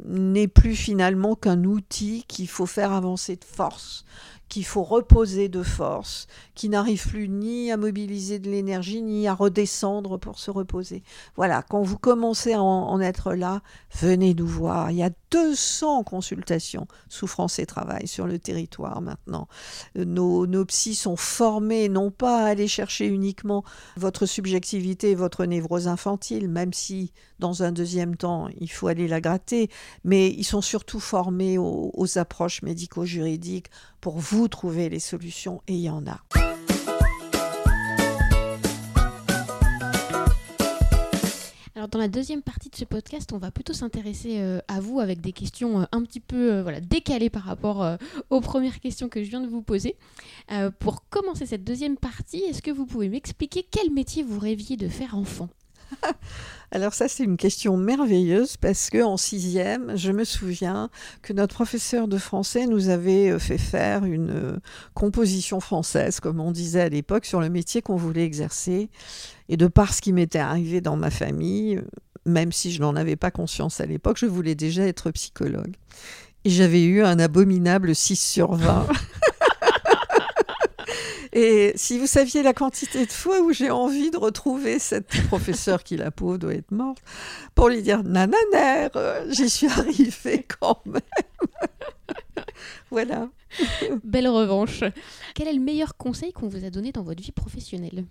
n'est 0.05 0.47
plus 0.47 0.75
finalement 0.75 1.35
qu'un 1.35 1.63
outil 1.63 2.23
qu'il 2.27 2.47
faut 2.47 2.67
faire 2.67 2.91
avancer 2.91 3.35
de 3.35 3.43
force 3.43 4.05
qu'il 4.51 4.65
faut 4.65 4.83
reposer 4.83 5.47
de 5.47 5.63
force, 5.63 6.27
qui 6.55 6.67
n'arrive 6.67 7.07
plus 7.07 7.29
ni 7.29 7.71
à 7.71 7.77
mobiliser 7.77 8.37
de 8.37 8.51
l'énergie, 8.51 9.01
ni 9.01 9.25
à 9.29 9.33
redescendre 9.33 10.19
pour 10.19 10.39
se 10.39 10.51
reposer. 10.51 11.03
Voilà, 11.37 11.61
quand 11.61 11.81
vous 11.81 11.97
commencez 11.97 12.51
à 12.51 12.61
en, 12.61 12.99
être 12.99 13.33
là, 13.33 13.61
venez 14.01 14.33
nous 14.33 14.45
voir. 14.45 14.91
Il 14.91 14.97
y 14.97 15.03
a 15.03 15.09
200 15.31 16.03
consultations 16.03 16.87
souffrance 17.09 17.59
et 17.59 17.65
travail 17.65 18.07
sur 18.07 18.27
le 18.27 18.37
territoire 18.37 19.01
maintenant. 19.01 19.47
Nos, 19.95 20.45
nos 20.45 20.65
psys 20.65 20.95
sont 20.95 21.15
formés 21.15 21.89
non 21.89 22.11
pas 22.11 22.43
à 22.43 22.49
aller 22.49 22.67
chercher 22.67 23.07
uniquement 23.07 23.63
votre 23.97 24.25
subjectivité, 24.25 25.15
votre 25.15 25.45
névrose 25.45 25.87
infantile, 25.87 26.47
même 26.49 26.73
si 26.73 27.13
dans 27.39 27.63
un 27.63 27.71
deuxième 27.71 28.15
temps, 28.15 28.49
il 28.59 28.71
faut 28.71 28.87
aller 28.87 29.07
la 29.07 29.21
gratter, 29.21 29.69
mais 30.03 30.29
ils 30.29 30.43
sont 30.43 30.61
surtout 30.61 30.99
formés 30.99 31.57
aux, 31.57 31.91
aux 31.93 32.17
approches 32.17 32.61
médico-juridiques 32.61 33.71
pour 33.99 34.19
vous 34.19 34.47
trouver 34.47 34.89
les 34.89 34.99
solutions, 34.99 35.61
et 35.67 35.73
il 35.73 35.81
y 35.81 35.89
en 35.89 36.05
a. 36.07 36.50
dans 41.91 41.99
la 41.99 42.07
deuxième 42.07 42.41
partie 42.41 42.69
de 42.69 42.75
ce 42.75 42.85
podcast, 42.85 43.33
on 43.33 43.37
va 43.37 43.51
plutôt 43.51 43.73
s'intéresser 43.73 44.39
euh, 44.39 44.59
à 44.69 44.79
vous 44.79 45.01
avec 45.01 45.19
des 45.19 45.33
questions 45.33 45.81
euh, 45.81 45.85
un 45.91 46.03
petit 46.03 46.21
peu 46.21 46.51
euh, 46.51 46.79
décalées 46.79 47.29
par 47.29 47.43
rapport 47.43 47.97
aux 48.29 48.41
premières 48.41 48.79
questions 48.79 49.09
que 49.09 49.23
je 49.23 49.29
viens 49.29 49.41
de 49.41 49.47
vous 49.47 49.61
poser. 49.61 49.95
pour 50.79 51.07
commencer 51.09 51.45
cette 51.45 51.63
deuxième 51.63 51.97
partie, 51.97 52.43
est-ce 52.43 52.61
que 52.61 52.71
vous 52.71 52.85
pouvez 52.85 53.09
m'expliquer 53.09 53.65
quel 53.69 53.91
métier 53.91 54.23
vous 54.23 54.39
rêviez 54.39 54.77
de 54.77 54.87
faire 54.87 55.15
enfant? 55.17 55.49
Alors 56.71 56.93
ça, 56.93 57.09
c'est 57.09 57.23
une 57.23 57.35
question 57.35 57.75
merveilleuse 57.75 58.55
parce 58.55 58.89
que 58.89 59.03
en 59.03 59.17
sixième, 59.17 59.97
je 59.97 60.11
me 60.11 60.23
souviens 60.23 60.89
que 61.21 61.33
notre 61.33 61.55
professeur 61.55 62.07
de 62.07 62.17
français 62.17 62.65
nous 62.65 62.87
avait 62.87 63.37
fait 63.39 63.57
faire 63.57 64.05
une 64.05 64.61
composition 64.93 65.59
française, 65.59 66.21
comme 66.21 66.39
on 66.39 66.51
disait 66.51 66.81
à 66.81 66.89
l'époque, 66.89 67.25
sur 67.25 67.41
le 67.41 67.49
métier 67.49 67.81
qu'on 67.81 67.97
voulait 67.97 68.23
exercer. 68.23 68.89
Et 69.51 69.57
de 69.57 69.67
par 69.67 69.93
ce 69.93 70.01
qui 70.01 70.13
m'était 70.13 70.39
arrivé 70.39 70.79
dans 70.79 70.95
ma 70.95 71.11
famille, 71.11 71.81
même 72.25 72.53
si 72.53 72.71
je 72.71 72.79
n'en 72.79 72.95
avais 72.95 73.17
pas 73.17 73.31
conscience 73.31 73.81
à 73.81 73.85
l'époque, 73.85 74.15
je 74.17 74.25
voulais 74.25 74.55
déjà 74.55 74.83
être 74.83 75.11
psychologue. 75.11 75.75
Et 76.45 76.49
j'avais 76.49 76.81
eu 76.83 77.03
un 77.03 77.19
abominable 77.19 77.93
6 77.93 78.15
sur 78.15 78.53
20. 78.53 78.87
Et 81.33 81.73
si 81.75 81.99
vous 81.99 82.07
saviez 82.07 82.43
la 82.43 82.53
quantité 82.53 83.05
de 83.05 83.11
fois 83.11 83.41
où 83.41 83.51
j'ai 83.51 83.71
envie 83.71 84.09
de 84.09 84.17
retrouver 84.17 84.79
cette 84.79 85.09
professeure 85.27 85.83
qui, 85.83 85.97
la 85.97 86.11
pauvre, 86.11 86.37
doit 86.37 86.53
être 86.53 86.71
morte, 86.71 87.01
pour 87.53 87.67
lui 87.67 87.81
dire 87.81 88.03
Nananer, 88.03 88.87
j'y 89.31 89.49
suis 89.49 89.67
arrivée 89.67 90.45
quand 90.61 90.79
même. 90.85 91.01
voilà. 92.89 93.27
Belle 94.05 94.29
revanche. 94.29 94.85
Quel 95.35 95.49
est 95.49 95.53
le 95.53 95.59
meilleur 95.59 95.97
conseil 95.97 96.31
qu'on 96.31 96.47
vous 96.47 96.63
a 96.63 96.69
donné 96.69 96.93
dans 96.93 97.03
votre 97.03 97.21
vie 97.21 97.33
professionnelle? 97.33 98.05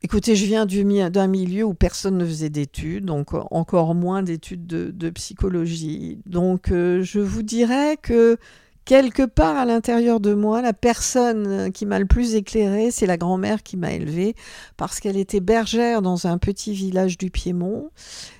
Écoutez, 0.00 0.36
je 0.36 0.44
viens 0.44 0.64
d'un 0.64 1.26
milieu 1.26 1.64
où 1.64 1.74
personne 1.74 2.18
ne 2.18 2.24
faisait 2.24 2.50
d'études, 2.50 3.04
donc 3.04 3.34
encore 3.50 3.96
moins 3.96 4.22
d'études 4.22 4.64
de, 4.64 5.10
psychologie. 5.10 6.20
Donc 6.24 6.70
euh, 6.70 7.02
je 7.02 7.18
vous 7.18 7.42
dirais 7.42 7.96
que 8.00 8.36
quelque 8.84 9.24
part 9.24 9.56
à 9.56 9.64
l'intérieur 9.64 10.20
de 10.20 10.34
moi, 10.34 10.62
la 10.62 10.72
personne 10.72 11.72
qui 11.72 11.84
m'a 11.84 11.98
le 11.98 12.06
plus 12.06 12.36
éclairée, 12.36 12.92
c'est 12.92 13.06
la 13.06 13.16
grand-mère 13.16 13.64
qui 13.64 13.76
m'a 13.76 13.92
élevée, 13.92 14.36
parce 14.76 15.00
qu'elle 15.00 15.16
était 15.16 15.40
bergère 15.40 16.00
dans 16.00 16.28
un 16.28 16.38
petit 16.38 16.74
village 16.74 17.18
du 17.18 17.32
Piémont, 17.32 17.90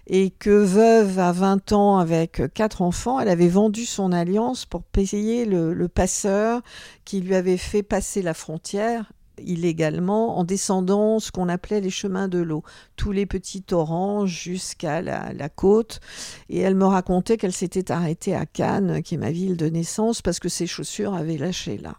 et 0.07 0.31
que 0.31 0.51
veuve 0.51 1.19
à 1.19 1.33
20 1.33 1.73
ans 1.73 1.99
avec 1.99 2.41
quatre 2.55 2.83
enfants, 2.83 3.19
elle 3.19 3.29
avait 3.29 3.49
vendu 3.49 3.85
son 3.85 4.13
alliance 4.13 4.65
pour 4.65 4.85
payer 4.85 5.45
le 5.45 5.89
passeur 5.89 6.63
qui 7.05 7.21
lui 7.21 7.35
avait 7.35 7.57
fait 7.57 7.83
passer 7.83 8.23
la 8.23 8.33
frontière 8.33 9.11
illégalement 9.45 10.39
en 10.39 10.45
descendant 10.45 11.21
ce 11.21 11.31
qu'on 11.31 11.49
appelait 11.49 11.81
les 11.81 11.91
chemins 11.91 12.29
de 12.29 12.39
l'eau, 12.39 12.63
tous 12.97 13.13
les 13.13 13.27
petits 13.27 13.63
torrents 13.63 14.27
jusqu'à 14.27 15.03
la, 15.03 15.49
côte. 15.49 16.01
Et 16.49 16.59
elle 16.59 16.75
me 16.75 16.87
racontait 16.87 17.37
qu'elle 17.37 17.53
s'était 17.53 17.91
arrêtée 17.91 18.35
à 18.35 18.47
Cannes, 18.47 19.03
qui 19.03 19.15
est 19.15 19.19
ma 19.19 19.31
ville 19.31 19.57
de 19.57 19.69
naissance, 19.69 20.23
parce 20.23 20.39
que 20.39 20.49
ses 20.49 20.67
chaussures 20.67 21.15
avaient 21.15 21.39
lâché 21.39 21.79
là. 21.79 21.97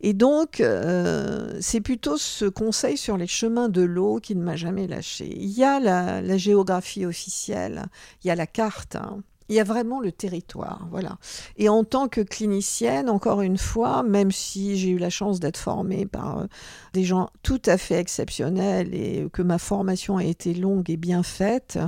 Et 0.00 0.12
donc, 0.12 0.60
euh, 0.60 1.56
c'est 1.60 1.80
plutôt 1.80 2.18
ce 2.18 2.44
conseil 2.44 2.98
sur 2.98 3.16
les 3.16 3.26
chemins 3.26 3.70
de 3.70 3.80
l'eau 3.80 4.20
qui 4.20 4.36
ne 4.36 4.42
m'a 4.42 4.56
jamais 4.56 4.86
lâché. 4.86 5.34
Il 5.34 5.50
y 5.50 5.64
a 5.64 5.80
la, 5.80 6.36
géographie 6.36 7.06
officielle, 7.06 7.86
il 8.22 8.28
y 8.28 8.30
a 8.30 8.34
la 8.34 8.46
carte. 8.46 8.96
Hein 8.96 9.22
il 9.48 9.56
y 9.56 9.60
a 9.60 9.64
vraiment 9.64 10.00
le 10.00 10.10
territoire, 10.10 10.86
voilà. 10.90 11.18
Et 11.56 11.68
en 11.68 11.84
tant 11.84 12.08
que 12.08 12.22
clinicienne, 12.22 13.10
encore 13.10 13.42
une 13.42 13.58
fois, 13.58 14.02
même 14.02 14.30
si 14.30 14.78
j'ai 14.78 14.90
eu 14.90 14.98
la 14.98 15.10
chance 15.10 15.38
d'être 15.38 15.58
formée 15.58 16.06
par 16.06 16.38
euh, 16.38 16.46
des 16.94 17.04
gens 17.04 17.28
tout 17.42 17.60
à 17.66 17.76
fait 17.76 17.98
exceptionnels 17.98 18.94
et 18.94 19.28
que 19.32 19.42
ma 19.42 19.58
formation 19.58 20.16
a 20.16 20.24
été 20.24 20.54
longue 20.54 20.88
et 20.88 20.96
bien 20.96 21.22
faite, 21.22 21.78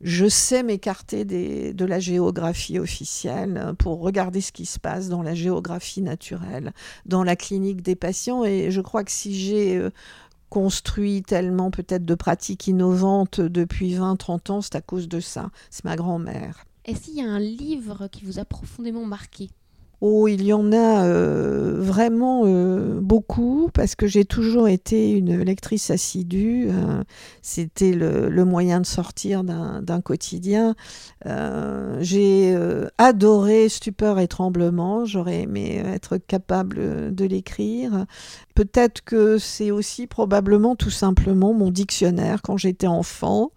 je 0.00 0.28
sais 0.28 0.62
m'écarter 0.62 1.24
de 1.24 1.84
la 1.84 1.98
géographie 1.98 2.78
officielle 2.78 3.74
pour 3.78 4.00
regarder 4.00 4.40
ce 4.40 4.52
qui 4.52 4.66
se 4.66 4.78
passe 4.78 5.08
dans 5.08 5.22
la 5.22 5.34
géographie 5.34 6.02
naturelle, 6.02 6.72
dans 7.06 7.24
la 7.24 7.36
clinique 7.36 7.82
des 7.82 7.96
patients. 7.96 8.44
Et 8.44 8.70
je 8.70 8.80
crois 8.80 9.02
que 9.02 9.10
si 9.10 9.34
j'ai 9.34 9.76
euh, 9.76 9.90
construit 10.50 11.22
tellement 11.22 11.70
peut-être 11.70 12.04
de 12.04 12.14
pratiques 12.14 12.66
innovantes 12.66 13.40
depuis 13.40 13.94
20-30 13.94 14.52
ans, 14.52 14.60
c'est 14.60 14.76
à 14.76 14.80
cause 14.80 15.08
de 15.08 15.20
ça. 15.20 15.50
C'est 15.70 15.84
ma 15.84 15.96
grand-mère. 15.96 16.67
Est-ce 16.88 17.02
qu'il 17.02 17.16
y 17.16 17.20
a 17.20 17.30
un 17.30 17.38
livre 17.38 18.08
qui 18.08 18.24
vous 18.24 18.38
a 18.38 18.46
profondément 18.46 19.04
marqué? 19.04 19.50
Oh, 20.00 20.28
il 20.28 20.44
y 20.44 20.52
en 20.52 20.70
a 20.70 21.04
euh, 21.06 21.74
vraiment 21.80 22.42
euh, 22.46 23.00
beaucoup 23.00 23.68
parce 23.74 23.96
que 23.96 24.06
j'ai 24.06 24.24
toujours 24.24 24.68
été 24.68 25.10
une 25.10 25.42
lectrice 25.42 25.90
assidue. 25.90 26.68
Euh, 26.70 27.02
c'était 27.42 27.90
le, 27.90 28.44
moyen 28.44 28.80
de 28.80 28.86
sortir 28.86 29.42
d'un 29.42 30.00
quotidien. 30.00 30.76
j'ai 31.24 32.56
adoré 32.96 33.68
Stupeur 33.68 34.20
et 34.20 34.28
Tremblement. 34.28 35.04
J'aurais 35.04 35.42
aimé 35.42 35.82
être 35.84 36.16
capable 36.16 37.12
de 37.12 37.24
l'écrire. 37.24 38.06
Peut-être 38.54 39.02
que 39.04 39.38
c'est 39.38 39.72
aussi 39.72 40.06
probablement 40.06 40.76
tout 40.76 40.90
simplement 40.90 41.52
mon 41.52 41.70
dictionnaire 41.72 42.40
quand 42.42 42.56
j'étais 42.56 42.86
enfant. 42.86 43.50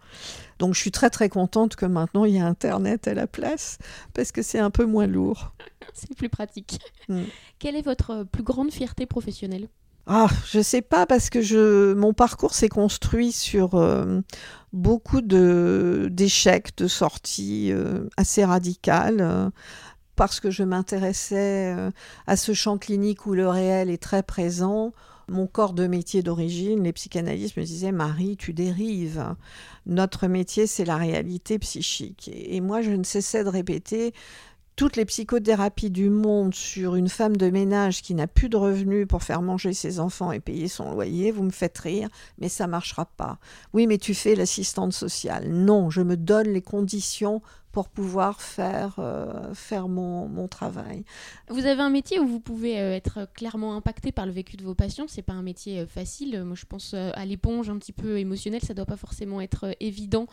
Donc 0.57 0.73
je 0.73 0.79
suis 0.79 0.91
très 0.91 1.09
très 1.09 1.29
contente 1.29 1.75
que 1.75 1.85
maintenant 1.85 2.25
il 2.25 2.35
y 2.35 2.39
a 2.39 2.45
Internet 2.45 3.07
à 3.07 3.13
la 3.13 3.27
place 3.27 3.77
parce 4.13 4.31
que 4.31 4.41
c'est 4.41 4.59
un 4.59 4.71
peu 4.71 4.85
moins 4.85 5.07
lourd. 5.07 5.53
c'est 5.93 6.15
plus 6.15 6.29
pratique. 6.29 6.79
Mm. 7.09 7.23
Quelle 7.59 7.75
est 7.75 7.81
votre 7.81 8.23
plus 8.23 8.43
grande 8.43 8.71
fierté 8.71 9.05
professionnelle? 9.05 9.67
Ah, 10.07 10.27
je 10.47 10.61
sais 10.61 10.81
pas 10.81 11.05
parce 11.05 11.29
que 11.29 11.41
je 11.41 11.93
mon 11.93 12.13
parcours 12.13 12.53
s'est 12.55 12.69
construit 12.69 13.31
sur 13.31 13.75
euh, 13.75 14.21
beaucoup 14.73 15.21
de 15.21 16.09
d'échecs, 16.11 16.75
de 16.77 16.87
sorties 16.87 17.71
euh, 17.71 18.09
assez 18.17 18.43
radicales. 18.43 19.21
Euh, 19.21 19.49
parce 20.15 20.39
que 20.39 20.51
je 20.51 20.63
m'intéressais 20.63 21.75
à 22.27 22.35
ce 22.35 22.53
champ 22.53 22.77
clinique 22.77 23.25
où 23.25 23.33
le 23.33 23.47
réel 23.49 23.89
est 23.89 24.01
très 24.01 24.21
présent, 24.21 24.93
mon 25.31 25.47
corps 25.47 25.73
de 25.73 25.87
métier 25.87 26.21
d'origine, 26.21 26.83
les 26.83 26.93
psychanalystes 26.93 27.57
me 27.57 27.63
disaient 27.63 27.93
Marie, 27.93 28.37
tu 28.37 28.53
dérives. 28.53 29.35
Notre 29.85 30.27
métier, 30.27 30.67
c'est 30.67 30.85
la 30.85 30.97
réalité 30.97 31.57
psychique. 31.57 32.29
Et 32.33 32.59
moi, 32.61 32.81
je 32.81 32.91
ne 32.91 33.03
cessais 33.03 33.43
de 33.43 33.49
répéter 33.49 34.13
toutes 34.81 34.95
les 34.95 35.05
psychothérapies 35.05 35.91
du 35.91 36.09
monde 36.09 36.55
sur 36.55 36.95
une 36.95 37.07
femme 37.07 37.37
de 37.37 37.51
ménage 37.51 38.01
qui 38.01 38.15
n'a 38.15 38.25
plus 38.25 38.49
de 38.49 38.57
revenus 38.57 39.07
pour 39.07 39.21
faire 39.21 39.43
manger 39.43 39.73
ses 39.73 39.99
enfants 39.99 40.31
et 40.31 40.39
payer 40.39 40.67
son 40.67 40.89
loyer, 40.91 41.29
vous 41.29 41.43
me 41.43 41.51
faites 41.51 41.77
rire, 41.77 42.09
mais 42.39 42.49
ça 42.49 42.65
marchera 42.65 43.05
pas. 43.05 43.37
Oui, 43.73 43.85
mais 43.85 43.99
tu 43.99 44.15
fais 44.15 44.33
l'assistante 44.33 44.91
sociale. 44.91 45.49
Non, 45.49 45.91
je 45.91 46.01
me 46.01 46.17
donne 46.17 46.47
les 46.47 46.63
conditions 46.63 47.43
pour 47.71 47.87
pouvoir 47.87 48.41
faire, 48.41 48.95
euh, 48.99 49.53
faire 49.53 49.87
mon, 49.87 50.27
mon, 50.27 50.47
travail. 50.47 51.03
Vous 51.49 51.65
avez 51.65 51.81
un 51.81 51.89
métier 51.89 52.19
où 52.19 52.27
vous 52.27 52.39
pouvez 52.39 52.79
euh, 52.79 52.95
être 52.95 53.27
clairement 53.33 53.75
impacté 53.75 54.11
par 54.11 54.25
le 54.25 54.31
vécu 54.31 54.57
de 54.57 54.63
vos 54.63 54.75
patients. 54.75 55.05
C'est 55.07 55.21
pas 55.21 55.33
un 55.33 55.41
métier 55.41 55.79
euh, 55.79 55.87
facile. 55.87 56.43
Moi, 56.43 56.55
je 56.55 56.65
pense 56.65 56.93
à 56.93 57.25
l'éponge 57.25 57.69
un 57.69 57.77
petit 57.77 57.93
peu 57.93 58.19
émotionnelle. 58.19 58.61
Ça 58.61 58.73
doit 58.73 58.85
pas 58.85 58.97
forcément 58.97 59.39
être 59.39 59.75
évident 59.79 60.27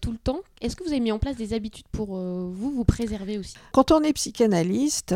tout 0.00 0.12
le 0.12 0.18
temps. 0.18 0.40
Est-ce 0.60 0.76
que 0.76 0.84
vous 0.84 0.90
avez 0.90 1.00
mis 1.00 1.12
en 1.12 1.18
place 1.18 1.36
des 1.36 1.54
habitudes 1.54 1.86
pour 1.90 2.16
vous 2.16 2.70
vous 2.70 2.84
préserver 2.84 3.38
aussi? 3.38 3.54
Quand 3.72 3.90
on 3.90 4.02
est 4.02 4.12
psychanalyste, 4.12 5.14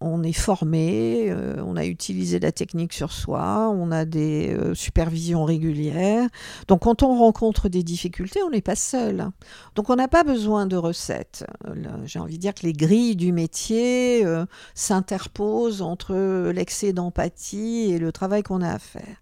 on 0.00 0.22
est 0.22 0.32
formé, 0.32 1.34
on 1.58 1.76
a 1.76 1.84
utilisé 1.84 2.38
la 2.40 2.52
technique 2.52 2.92
sur 2.92 3.12
soi, 3.12 3.70
on 3.70 3.90
a 3.90 4.04
des 4.04 4.56
supervisions 4.74 5.44
régulières. 5.44 6.28
Donc, 6.68 6.82
quand 6.82 7.02
on 7.02 7.16
rencontre 7.18 7.68
des 7.68 7.82
difficultés, 7.82 8.42
on 8.42 8.50
n'est 8.50 8.62
pas 8.62 8.76
seul. 8.76 9.30
Donc, 9.74 9.90
on 9.90 9.96
n'a 9.96 10.08
pas 10.08 10.24
besoin 10.24 10.61
de 10.66 10.76
recettes. 10.76 11.44
J'ai 12.04 12.18
envie 12.18 12.36
de 12.36 12.40
dire 12.40 12.54
que 12.54 12.66
les 12.66 12.72
grilles 12.72 13.16
du 13.16 13.32
métier 13.32 14.24
euh, 14.24 14.46
s'interposent 14.74 15.82
entre 15.82 16.50
l'excès 16.50 16.92
d'empathie 16.92 17.92
et 17.92 17.98
le 17.98 18.12
travail 18.12 18.42
qu'on 18.42 18.62
a 18.62 18.70
à 18.70 18.78
faire. 18.78 19.16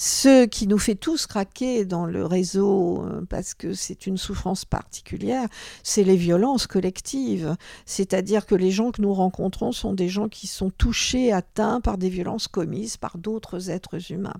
Ce 0.00 0.44
qui 0.46 0.68
nous 0.68 0.78
fait 0.78 0.94
tous 0.94 1.26
craquer 1.26 1.84
dans 1.84 2.06
le 2.06 2.24
réseau, 2.24 3.04
euh, 3.04 3.26
parce 3.28 3.54
que 3.54 3.74
c'est 3.74 4.06
une 4.06 4.16
souffrance 4.16 4.64
particulière, 4.64 5.48
c'est 5.82 6.04
les 6.04 6.14
violences 6.14 6.68
collectives. 6.68 7.56
C'est-à-dire 7.84 8.46
que 8.46 8.54
les 8.54 8.70
gens 8.70 8.92
que 8.92 9.02
nous 9.02 9.12
rencontrons 9.12 9.72
sont 9.72 9.94
des 9.94 10.08
gens 10.08 10.28
qui 10.28 10.46
sont 10.46 10.70
touchés, 10.70 11.32
atteints 11.32 11.80
par 11.80 11.98
des 11.98 12.10
violences 12.10 12.46
commises 12.46 12.96
par 12.96 13.18
d'autres 13.18 13.70
êtres 13.70 14.12
humains. 14.12 14.36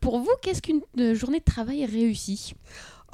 Pour 0.00 0.20
vous, 0.20 0.30
qu'est-ce 0.42 0.62
qu'une 0.62 0.82
euh, 1.00 1.16
journée 1.16 1.40
de 1.40 1.44
travail 1.44 1.84
réussie? 1.86 2.54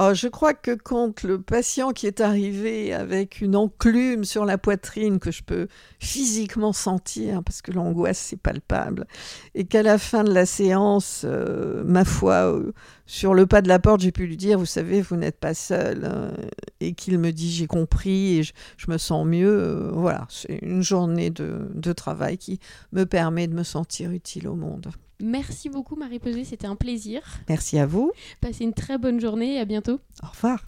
Oh, 0.02 0.14
je 0.14 0.28
crois 0.28 0.54
que 0.54 0.70
quand 0.70 1.24
le 1.24 1.42
patient 1.42 1.90
qui 1.90 2.06
est 2.06 2.22
arrivé 2.22 2.94
avec 2.94 3.42
une 3.42 3.54
enclume 3.54 4.24
sur 4.24 4.46
la 4.46 4.56
poitrine 4.56 5.18
que 5.18 5.30
je 5.30 5.42
peux 5.42 5.68
physiquement 5.98 6.72
sentir, 6.72 7.42
parce 7.44 7.60
que 7.60 7.70
l'angoisse 7.70 8.16
c'est 8.16 8.38
palpable, 8.38 9.06
et 9.54 9.66
qu'à 9.66 9.82
la 9.82 9.98
fin 9.98 10.24
de 10.24 10.32
la 10.32 10.46
séance, 10.46 11.26
euh, 11.26 11.84
ma 11.84 12.06
foi, 12.06 12.50
euh, 12.50 12.72
sur 13.04 13.34
le 13.34 13.44
pas 13.44 13.60
de 13.60 13.68
la 13.68 13.78
porte, 13.78 14.00
j'ai 14.00 14.10
pu 14.10 14.26
lui 14.26 14.38
dire, 14.38 14.58
vous 14.58 14.64
savez, 14.64 15.02
vous 15.02 15.16
n'êtes 15.16 15.38
pas 15.38 15.52
seul, 15.52 16.06
hein, 16.06 16.32
et 16.80 16.94
qu'il 16.94 17.18
me 17.18 17.30
dit, 17.30 17.52
j'ai 17.52 17.66
compris, 17.66 18.38
et 18.38 18.42
je, 18.42 18.52
me 18.88 18.96
sens 18.96 19.26
mieux. 19.26 19.50
Euh, 19.50 19.90
voilà, 19.92 20.26
c'est 20.30 20.60
une 20.62 20.82
journée 20.82 21.28
de 21.28 21.92
travail 21.92 22.38
qui 22.38 22.58
me 22.92 23.04
permet 23.04 23.48
de 23.48 23.54
me 23.54 23.64
sentir 23.64 24.12
utile 24.12 24.48
au 24.48 24.54
monde. 24.54 24.90
Merci 25.20 25.68
beaucoup 25.68 25.96
Marie 25.96 26.18
Pesé, 26.18 26.44
c'était 26.44 26.66
un 26.66 26.76
plaisir. 26.76 27.22
Merci 27.48 27.78
à 27.78 27.86
vous. 27.86 28.12
Passez 28.40 28.64
une 28.64 28.74
très 28.74 28.98
bonne 28.98 29.20
journée 29.20 29.54
et 29.54 29.58
à 29.58 29.64
bientôt. 29.64 30.00
Au 30.22 30.28
revoir. 30.28 30.64